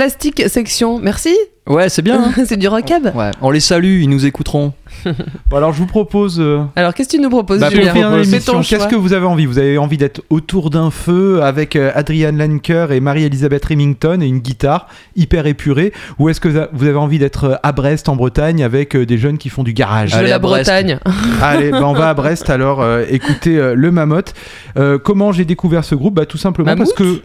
Plastique 0.00 0.42
section. 0.48 0.98
Merci. 0.98 1.36
Ouais, 1.66 1.90
c'est 1.90 2.00
bien. 2.00 2.32
hein 2.34 2.44
c'est 2.46 2.56
du 2.56 2.68
rockab. 2.68 3.14
ouais, 3.14 3.30
on 3.42 3.50
les 3.50 3.60
salue, 3.60 4.00
ils 4.00 4.08
nous 4.08 4.24
écouteront. 4.24 4.72
Bon, 5.50 5.56
alors 5.56 5.72
je 5.72 5.78
vous 5.78 5.86
propose. 5.86 6.38
euh, 6.40 6.62
Alors, 6.76 6.94
qu'est-ce 6.94 7.08
que 7.10 7.16
tu 7.16 7.22
nous 7.22 7.28
proposes, 7.28 7.60
bah, 7.60 7.66
pour 7.68 7.76
Julien 7.76 7.92
finir 7.92 8.10
C'est 8.10 8.16
l'émission, 8.30 8.52
ton 8.54 8.62
Qu'est-ce 8.62 8.86
que 8.86 8.96
vous 8.96 9.12
avez 9.12 9.26
envie? 9.26 9.44
Vous 9.46 9.58
avez 9.58 9.76
envie 9.78 9.96
d'être 9.98 10.22
autour 10.30 10.70
d'un 10.70 10.90
feu 10.90 11.42
avec 11.42 11.76
euh, 11.76 11.90
Adrian 11.94 12.32
Lanker 12.32 12.92
et 12.92 13.00
Marie-Elisabeth 13.00 13.64
Remington 13.66 14.20
et 14.22 14.26
une 14.26 14.38
guitare 14.38 14.88
hyper 15.16 15.46
épurée? 15.46 15.92
Ou 16.18 16.28
est-ce 16.28 16.40
que 16.40 16.48
vous 16.72 16.86
avez 16.86 16.96
envie 16.98 17.18
d'être 17.18 17.44
euh, 17.44 17.54
à 17.62 17.72
Brest 17.72 18.08
en 18.08 18.16
Bretagne 18.16 18.62
avec 18.64 18.96
euh, 18.96 19.04
des 19.04 19.18
jeunes 19.18 19.38
qui 19.38 19.48
font 19.48 19.62
du 19.62 19.72
garage? 19.74 20.10
Je 20.10 20.14
veux 20.14 20.20
Allez, 20.20 20.30
la 20.30 20.36
à 20.36 20.38
Brest. 20.38 20.70
Bretagne. 20.70 20.98
Allez, 21.42 21.70
bah, 21.72 21.82
on 21.84 21.92
va 21.92 22.08
à 22.10 22.14
Brest 22.14 22.48
alors 22.48 22.80
euh, 22.80 23.04
écouter 23.10 23.58
euh, 23.58 23.74
le 23.74 23.90
Mamotte. 23.90 24.34
Euh, 24.78 24.98
comment 24.98 25.32
j'ai 25.32 25.44
découvert 25.44 25.84
ce 25.84 25.94
groupe? 25.94 26.14
Bah 26.14 26.26
tout 26.26 26.38
simplement 26.38 26.74
parce 26.76 26.92
que 26.92 27.22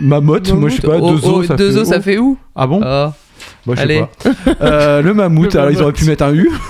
Mamotte, 0.00 0.52
moi 0.52 0.68
je 0.68 0.76
sais 0.76 0.82
pas, 0.82 0.96
Oh, 1.00 1.12
deux 1.14 1.20
oh, 1.24 1.38
os, 1.40 1.46
ça 1.46 1.54
deux 1.56 1.72
fait 1.72 1.78
os, 1.80 1.88
ça 1.88 1.96
oh. 1.98 2.02
fait 2.02 2.18
où? 2.18 2.38
Ah 2.54 2.66
bon? 2.66 2.80
Oh. 2.82 2.82
Bah, 2.84 3.12
je 3.68 3.74
sais 3.74 3.80
Allez. 3.82 4.00
pas. 4.00 4.08
Euh, 4.60 5.02
le 5.02 5.14
mammouth, 5.14 5.52
Le 5.54 5.60
alors 5.60 5.70
ils 5.72 5.82
auraient 5.82 5.92
pu 5.92 6.04
mettre 6.04 6.24
un 6.24 6.34
U. 6.34 6.50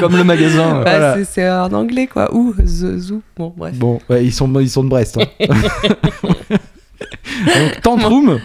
Comme 0.00 0.16
le 0.16 0.24
magasin. 0.24 0.82
Bah, 0.82 0.82
Voilà. 0.82 1.24
C'est 1.24 1.48
en 1.48 1.72
anglais, 1.72 2.06
quoi. 2.08 2.34
Ou 2.34 2.52
The 2.54 2.98
Zoo. 2.98 3.22
Bon, 3.36 3.52
bref. 3.56 3.74
Bon, 3.76 4.00
ouais, 4.10 4.24
ils, 4.24 4.32
sont, 4.32 4.52
ils 4.60 4.68
sont 4.70 4.82
de 4.84 4.88
Brest. 4.88 5.18
hein. 5.18 5.26
Donc, 7.46 7.80
Tantrum, 7.82 8.40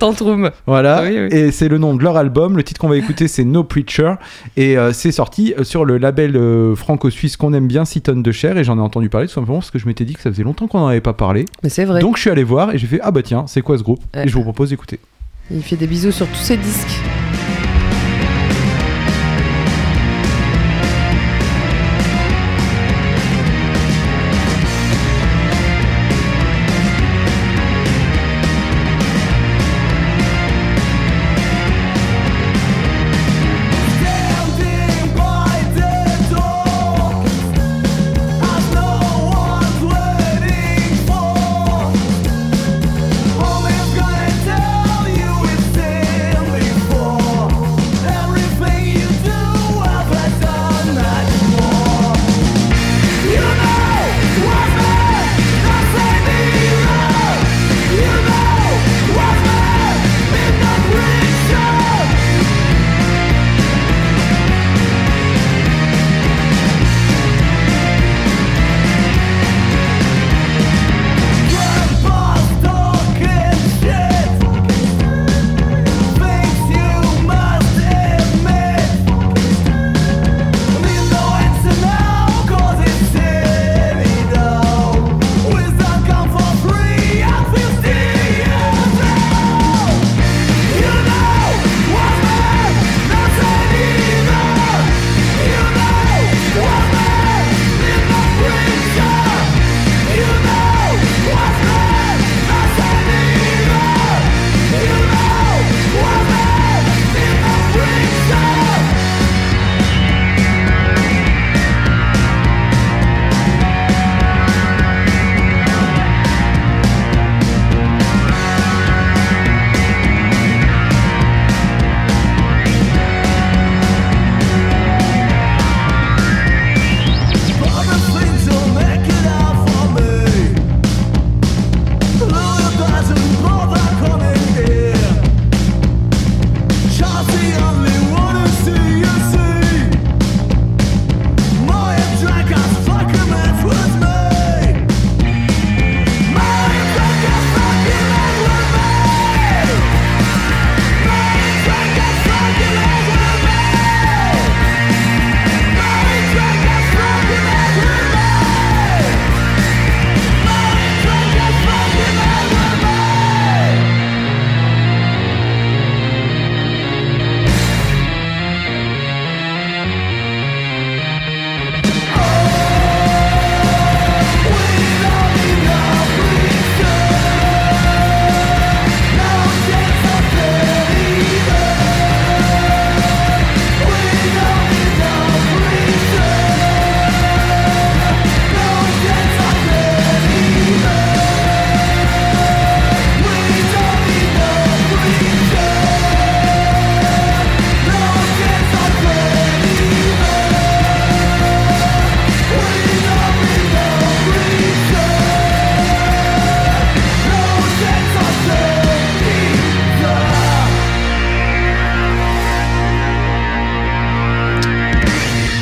Tantrum. 0.00 0.50
voilà, 0.66 1.02
Oui, 1.04 1.10
oui. 1.16 1.28
et 1.30 1.52
c'est 1.52 1.68
le 1.68 1.78
nom 1.78 1.94
de 1.94 2.02
leur 2.02 2.16
album. 2.16 2.56
Le 2.56 2.64
titre 2.64 2.80
qu'on 2.80 2.88
va 2.88 2.96
écouter, 2.96 3.28
c'est 3.28 3.44
No 3.44 3.62
Preacher, 3.62 4.14
et 4.56 4.76
euh, 4.76 4.92
c'est 4.92 5.12
sorti 5.12 5.54
euh, 5.56 5.62
sur 5.62 5.84
le 5.84 5.98
label 5.98 6.36
euh, 6.36 6.74
franco-suisse 6.74 7.36
qu'on 7.36 7.52
aime 7.52 7.68
bien, 7.68 7.84
Six 7.84 8.00
tonnes 8.02 8.22
de 8.22 8.32
chair, 8.32 8.58
et 8.58 8.64
j'en 8.64 8.76
ai 8.78 8.80
entendu 8.80 9.08
parler 9.08 9.28
tout 9.28 9.34
simplement 9.34 9.58
parce 9.58 9.70
que 9.70 9.78
je 9.78 9.86
m'étais 9.86 10.04
dit 10.04 10.14
que 10.14 10.20
ça 10.22 10.30
faisait 10.30 10.42
longtemps 10.42 10.66
qu'on 10.66 10.80
n'en 10.80 10.88
avait 10.88 11.00
pas 11.00 11.12
parlé. 11.12 11.44
Mais 11.62 11.68
c'est 11.68 11.84
vrai. 11.84 12.00
Donc 12.00 12.16
je 12.16 12.22
suis 12.22 12.30
allé 12.30 12.42
voir 12.42 12.74
et 12.74 12.78
j'ai 12.78 12.86
fait 12.86 12.98
ah 13.02 13.10
bah 13.10 13.22
tiens, 13.22 13.44
c'est 13.46 13.62
quoi 13.62 13.78
ce 13.78 13.82
groupe? 13.82 14.00
Ouais. 14.16 14.24
Et 14.24 14.28
je 14.28 14.34
vous 14.34 14.42
propose 14.42 14.70
d'écouter. 14.70 14.98
Il 15.50 15.62
fait 15.62 15.76
des 15.76 15.86
bisous 15.86 16.12
sur 16.12 16.26
tous 16.26 16.34
ses 16.42 16.56
disques. 16.56 17.00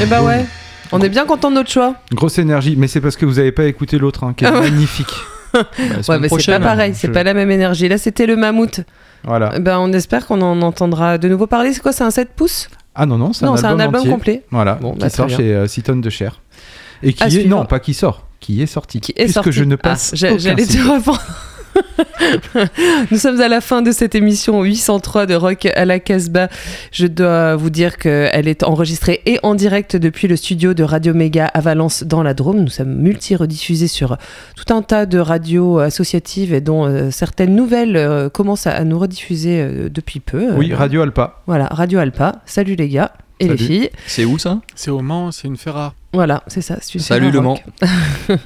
Bah 0.09 0.23
ouais. 0.23 0.45
On 0.93 1.01
est 1.01 1.09
bien 1.09 1.27
content 1.27 1.51
de 1.51 1.57
notre 1.57 1.71
choix. 1.71 1.95
Grosse 2.13 2.39
énergie, 2.39 2.75
mais 2.77 2.89
c'est 2.89 3.01
parce 3.01 3.17
que 3.17 3.27
vous 3.27 3.39
avez 3.39 3.53
pas 3.53 3.65
écouté 3.65 3.99
l'autre, 3.99 4.25
hein, 4.25 4.33
qui 4.37 4.45
est 4.45 4.49
Ah 4.49 4.61
magnifique. 4.61 5.13
Bah, 5.55 5.61
Ouais, 5.81 5.89
mais 5.89 6.03
c'est 6.03 6.11
pas 6.19 6.29
prochaine. 6.29 6.63
pareil, 6.63 6.93
c'est 6.95 7.07
je- 7.09 7.13
pas 7.13 7.23
la 7.23 7.33
même 7.33 7.51
énergie. 7.51 7.89
Là, 7.89 7.97
c'était 7.97 8.27
le 8.27 8.37
mammouth. 8.37 8.81
Voilà. 9.25 9.51
Eh 9.57 9.61
Ben, 9.61 9.79
on 9.79 9.91
espère 9.95 10.27
qu'on 10.27 10.43
en 10.43 10.61
entendra 10.61 11.17
de 11.17 11.27
nouveau 11.27 11.47
parler. 11.47 11.73
C'est 11.73 11.81
quoi 11.81 11.93
C'est 11.93 12.05
un 12.05 12.11
7 12.11 12.31
pouces? 12.37 12.69
Ah 12.95 13.07
non 13.07 13.17
non, 13.17 13.33
c'est 13.33 13.47
un 13.47 13.55
album 13.55 13.71
un 13.71 13.81
album 13.81 14.01
entier. 14.03 14.11
complet. 14.11 14.43
Voilà, 14.51 14.75
Bon, 14.75 14.93
qui 14.93 14.99
bah, 14.99 15.09
sort 15.09 15.29
chez 15.31 15.55
euh, 15.55 15.67
tonnes 15.85 16.03
de 16.03 16.11
chair. 16.11 16.41
Et 17.03 17.15
qui 17.15 17.23
À 17.23 17.29
est 17.29 17.31
suivre. 17.31 17.49
non, 17.49 17.65
pas 17.65 17.81
qui 17.81 17.95
sort, 17.95 18.27
qui 18.41 18.61
est 18.63 18.67
sorti. 18.67 19.01
Qui 19.01 19.13
est 19.13 19.25
puisque 19.25 19.35
sorti. 19.35 19.53
je 19.53 19.65
ne 19.65 19.75
Ah, 19.77 19.79
passe 19.79 20.13
aucun 20.15 20.37
J'allais 20.37 20.67
te 20.67 20.77
répondre. 20.77 21.23
Nous 23.11 23.19
sommes 23.19 23.41
à 23.41 23.49
la 23.49 23.61
fin 23.61 23.83
de 23.83 23.93
cette 23.93 24.15
émission 24.15 24.63
803 24.63 25.27
de 25.27 25.35
Rock 25.35 25.67
à 25.67 25.85
la 25.85 25.99
Casbah. 25.99 26.49
Je 26.93 27.07
dois 27.07 27.57
vous 27.57 27.71
dire 27.71 27.97
qu'elle 27.99 28.49
est 28.49 28.63
enregistrée 28.63 29.21
et 29.27 29.39
en 29.43 29.55
direct 29.55 29.97
depuis 29.97 30.29
le 30.29 30.37
studio 30.37 30.75
de 30.75 30.83
Radio 30.83 31.15
Méga 31.15 31.47
à 31.47 31.61
Valence 31.61 32.05
dans 32.05 32.23
la 32.23 32.35
Drôme. 32.35 32.61
Nous 32.61 32.69
sommes 32.69 32.95
multi-rediffusés 32.95 33.89
sur 33.89 34.17
tout 34.57 34.73
un 34.73 34.83
tas 34.83 35.07
de 35.07 35.19
radios 35.19 35.79
associatives 35.79 36.53
et 36.53 36.61
dont 36.61 36.87
euh, 36.87 37.11
certaines 37.11 37.55
nouvelles 37.55 37.97
euh, 37.97 38.29
commencent 38.29 38.67
à, 38.67 38.73
à 38.73 38.85
nous 38.85 38.99
rediffuser 38.99 39.61
euh, 39.61 39.89
depuis 39.89 40.21
peu. 40.21 40.53
Oui, 40.55 40.73
Radio 40.75 41.03
Alpa. 41.03 41.43
Voilà, 41.47 41.67
Radio 41.67 41.99
Alpa. 41.99 42.43
Salut 42.47 42.75
les 42.75 42.89
gars 42.89 43.13
et 43.41 43.49
les 43.49 43.57
filles. 43.57 43.91
C'est 44.07 44.25
où 44.25 44.39
ça? 44.39 44.61
C'est 44.75 44.91
au 44.91 45.01
Mans, 45.01 45.31
c'est 45.33 45.49
une 45.49 45.57
Ferrare. 45.57 45.95
Voilà, 46.15 46.43
c'est 46.47 46.63
ça. 46.63 46.77
c'est 46.81 46.95
une 46.95 47.01
Salut 47.01 47.31
Le 47.31 47.39
rock. 47.41 47.63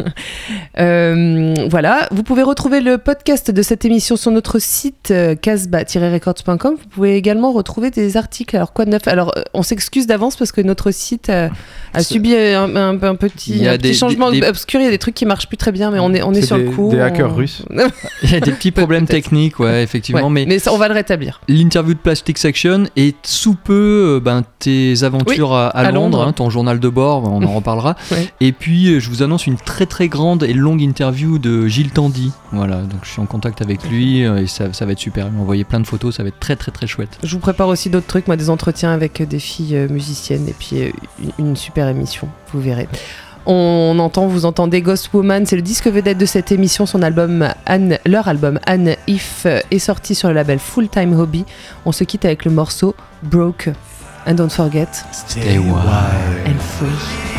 Euh, 0.78 1.54
voilà, 1.70 2.08
vous 2.12 2.22
pouvez 2.22 2.42
retrouver 2.42 2.80
le 2.80 2.96
podcast 2.98 3.50
de 3.50 3.62
cette 3.62 3.84
émission 3.84 4.16
sur 4.16 4.30
notre 4.30 4.58
site 4.58 5.10
euh, 5.10 5.34
casbah-records.com. 5.34 6.76
Vous 6.80 6.88
pouvez 6.88 7.16
également 7.16 7.52
retrouver 7.52 7.90
des 7.90 8.16
articles. 8.16 8.56
Alors 8.56 8.72
quoi 8.72 8.84
de 8.86 8.90
neuf? 8.90 9.06
Alors 9.06 9.32
euh, 9.36 9.42
on 9.54 9.62
s'excuse 9.62 10.06
d'avance 10.06 10.36
parce 10.36 10.50
que 10.50 10.60
notre 10.62 10.90
site 10.90 11.28
euh, 11.28 11.48
a 11.92 11.98
C'est- 12.02 12.14
subi 12.14 12.34
un, 12.34 12.74
un- 12.74 13.02
un 13.02 13.14
petit, 13.16 13.50
Il 13.52 13.62
y 13.62 13.68
a 13.68 13.72
un 13.72 13.76
petit 13.76 13.88
des- 13.88 13.94
changement 13.94 14.30
des- 14.30 14.42
obscur. 14.42 14.80
Il 14.80 14.84
y 14.84 14.88
a 14.88 14.90
des 14.90 14.98
trucs 14.98 15.14
qui 15.14 15.26
marchent 15.26 15.46
plus 15.46 15.56
très 15.58 15.72
bien, 15.72 15.90
mais 15.90 15.98
on 15.98 16.12
est 16.14 16.22
on 16.22 16.32
est 16.32 16.40
C'est 16.40 16.46
sur 16.48 16.56
des- 16.56 16.64
le 16.64 16.70
coup. 16.70 16.90
des 16.90 17.00
hackers 17.00 17.30
on- 17.32 17.34
russes. 17.34 17.62
Il 18.22 18.30
y 18.30 18.34
a 18.36 18.40
des 18.40 18.52
petits 18.52 18.70
problèmes 18.72 19.06
techniques, 19.06 19.58
ouais, 19.60 19.82
effectivement, 19.82 20.22
Ouais, 20.22 20.30
mais 20.30 20.46
mais 20.46 20.58
ça, 20.58 20.72
on 20.72 20.78
va 20.78 20.88
le 20.88 20.94
rétablir. 20.94 21.40
L'interview 21.48 21.94
de 21.94 21.98
Plastic 21.98 22.38
Section 22.38 22.84
est 22.96 23.14
sous 23.24 23.54
peu 23.54 24.20
ben, 24.24 24.42
tes 24.58 25.02
aventures 25.02 25.52
à, 25.52 25.68
à 25.68 25.80
à 25.80 25.82
Londres, 25.92 26.18
Londres. 26.18 26.22
hein, 26.28 26.32
ton 26.32 26.48
journal 26.50 26.80
de 26.80 26.88
bord, 26.88 27.24
on 27.30 27.42
en 27.44 27.51
reparlera. 27.54 27.96
Ouais. 28.10 28.28
Et 28.40 28.52
puis 28.52 28.88
euh, 28.88 29.00
je 29.00 29.08
vous 29.08 29.22
annonce 29.22 29.46
une 29.46 29.56
très 29.56 29.86
très 29.86 30.08
grande 30.08 30.42
et 30.42 30.52
longue 30.52 30.82
interview 30.82 31.38
de 31.38 31.66
Gilles 31.66 31.90
Tandy. 31.90 32.32
Voilà, 32.52 32.76
donc 32.82 33.00
je 33.02 33.10
suis 33.10 33.20
en 33.20 33.26
contact 33.26 33.62
avec 33.62 33.88
lui 33.88 34.24
euh, 34.24 34.42
et 34.42 34.46
ça, 34.46 34.72
ça 34.72 34.86
va 34.86 34.92
être 34.92 34.98
super. 34.98 35.26
Il 35.26 35.32
m'a 35.32 35.40
envoyé 35.40 35.64
plein 35.64 35.80
de 35.80 35.86
photos, 35.86 36.16
ça 36.16 36.22
va 36.22 36.28
être 36.28 36.40
très 36.40 36.56
très 36.56 36.70
très 36.72 36.86
chouette. 36.86 37.18
Je 37.22 37.32
vous 37.32 37.40
prépare 37.40 37.68
aussi 37.68 37.90
d'autres 37.90 38.06
trucs, 38.06 38.26
moi, 38.26 38.36
des 38.36 38.50
entretiens 38.50 38.92
avec 38.92 39.20
euh, 39.20 39.26
des 39.26 39.38
filles 39.38 39.86
musiciennes 39.90 40.48
et 40.48 40.54
puis 40.58 40.92
une, 41.38 41.56
super 41.56 41.88
émission, 41.88 42.28
vous 42.52 42.60
verrez. 42.60 42.88
On 43.44 43.98
entend, 43.98 44.26
vous 44.26 44.44
entendez 44.44 44.82
Ghost 44.82 45.12
Woman, 45.12 45.46
c'est 45.46 45.56
le 45.56 45.62
disque 45.62 45.88
vedette 45.88 46.18
de 46.18 46.26
cette 46.26 46.52
émission. 46.52 46.86
Son 46.86 47.02
album, 47.02 47.48
Anne, 47.66 47.98
leur 48.06 48.28
album 48.28 48.60
Anne 48.66 48.94
If 49.08 49.46
est 49.70 49.78
sorti 49.78 50.14
sur 50.14 50.28
le 50.28 50.34
label 50.34 50.58
Full 50.58 50.88
Time 50.88 51.18
Hobby. 51.18 51.44
On 51.84 51.92
se 51.92 52.04
quitte 52.04 52.24
avec 52.24 52.44
le 52.44 52.52
morceau 52.52 52.94
Broke 53.24 53.70
and 54.26 54.34
Don't 54.34 54.50
Forget 54.50 54.88
Stay 55.12 55.58
wild. 55.58 56.46
and 56.46 56.60
Free. 56.60 57.31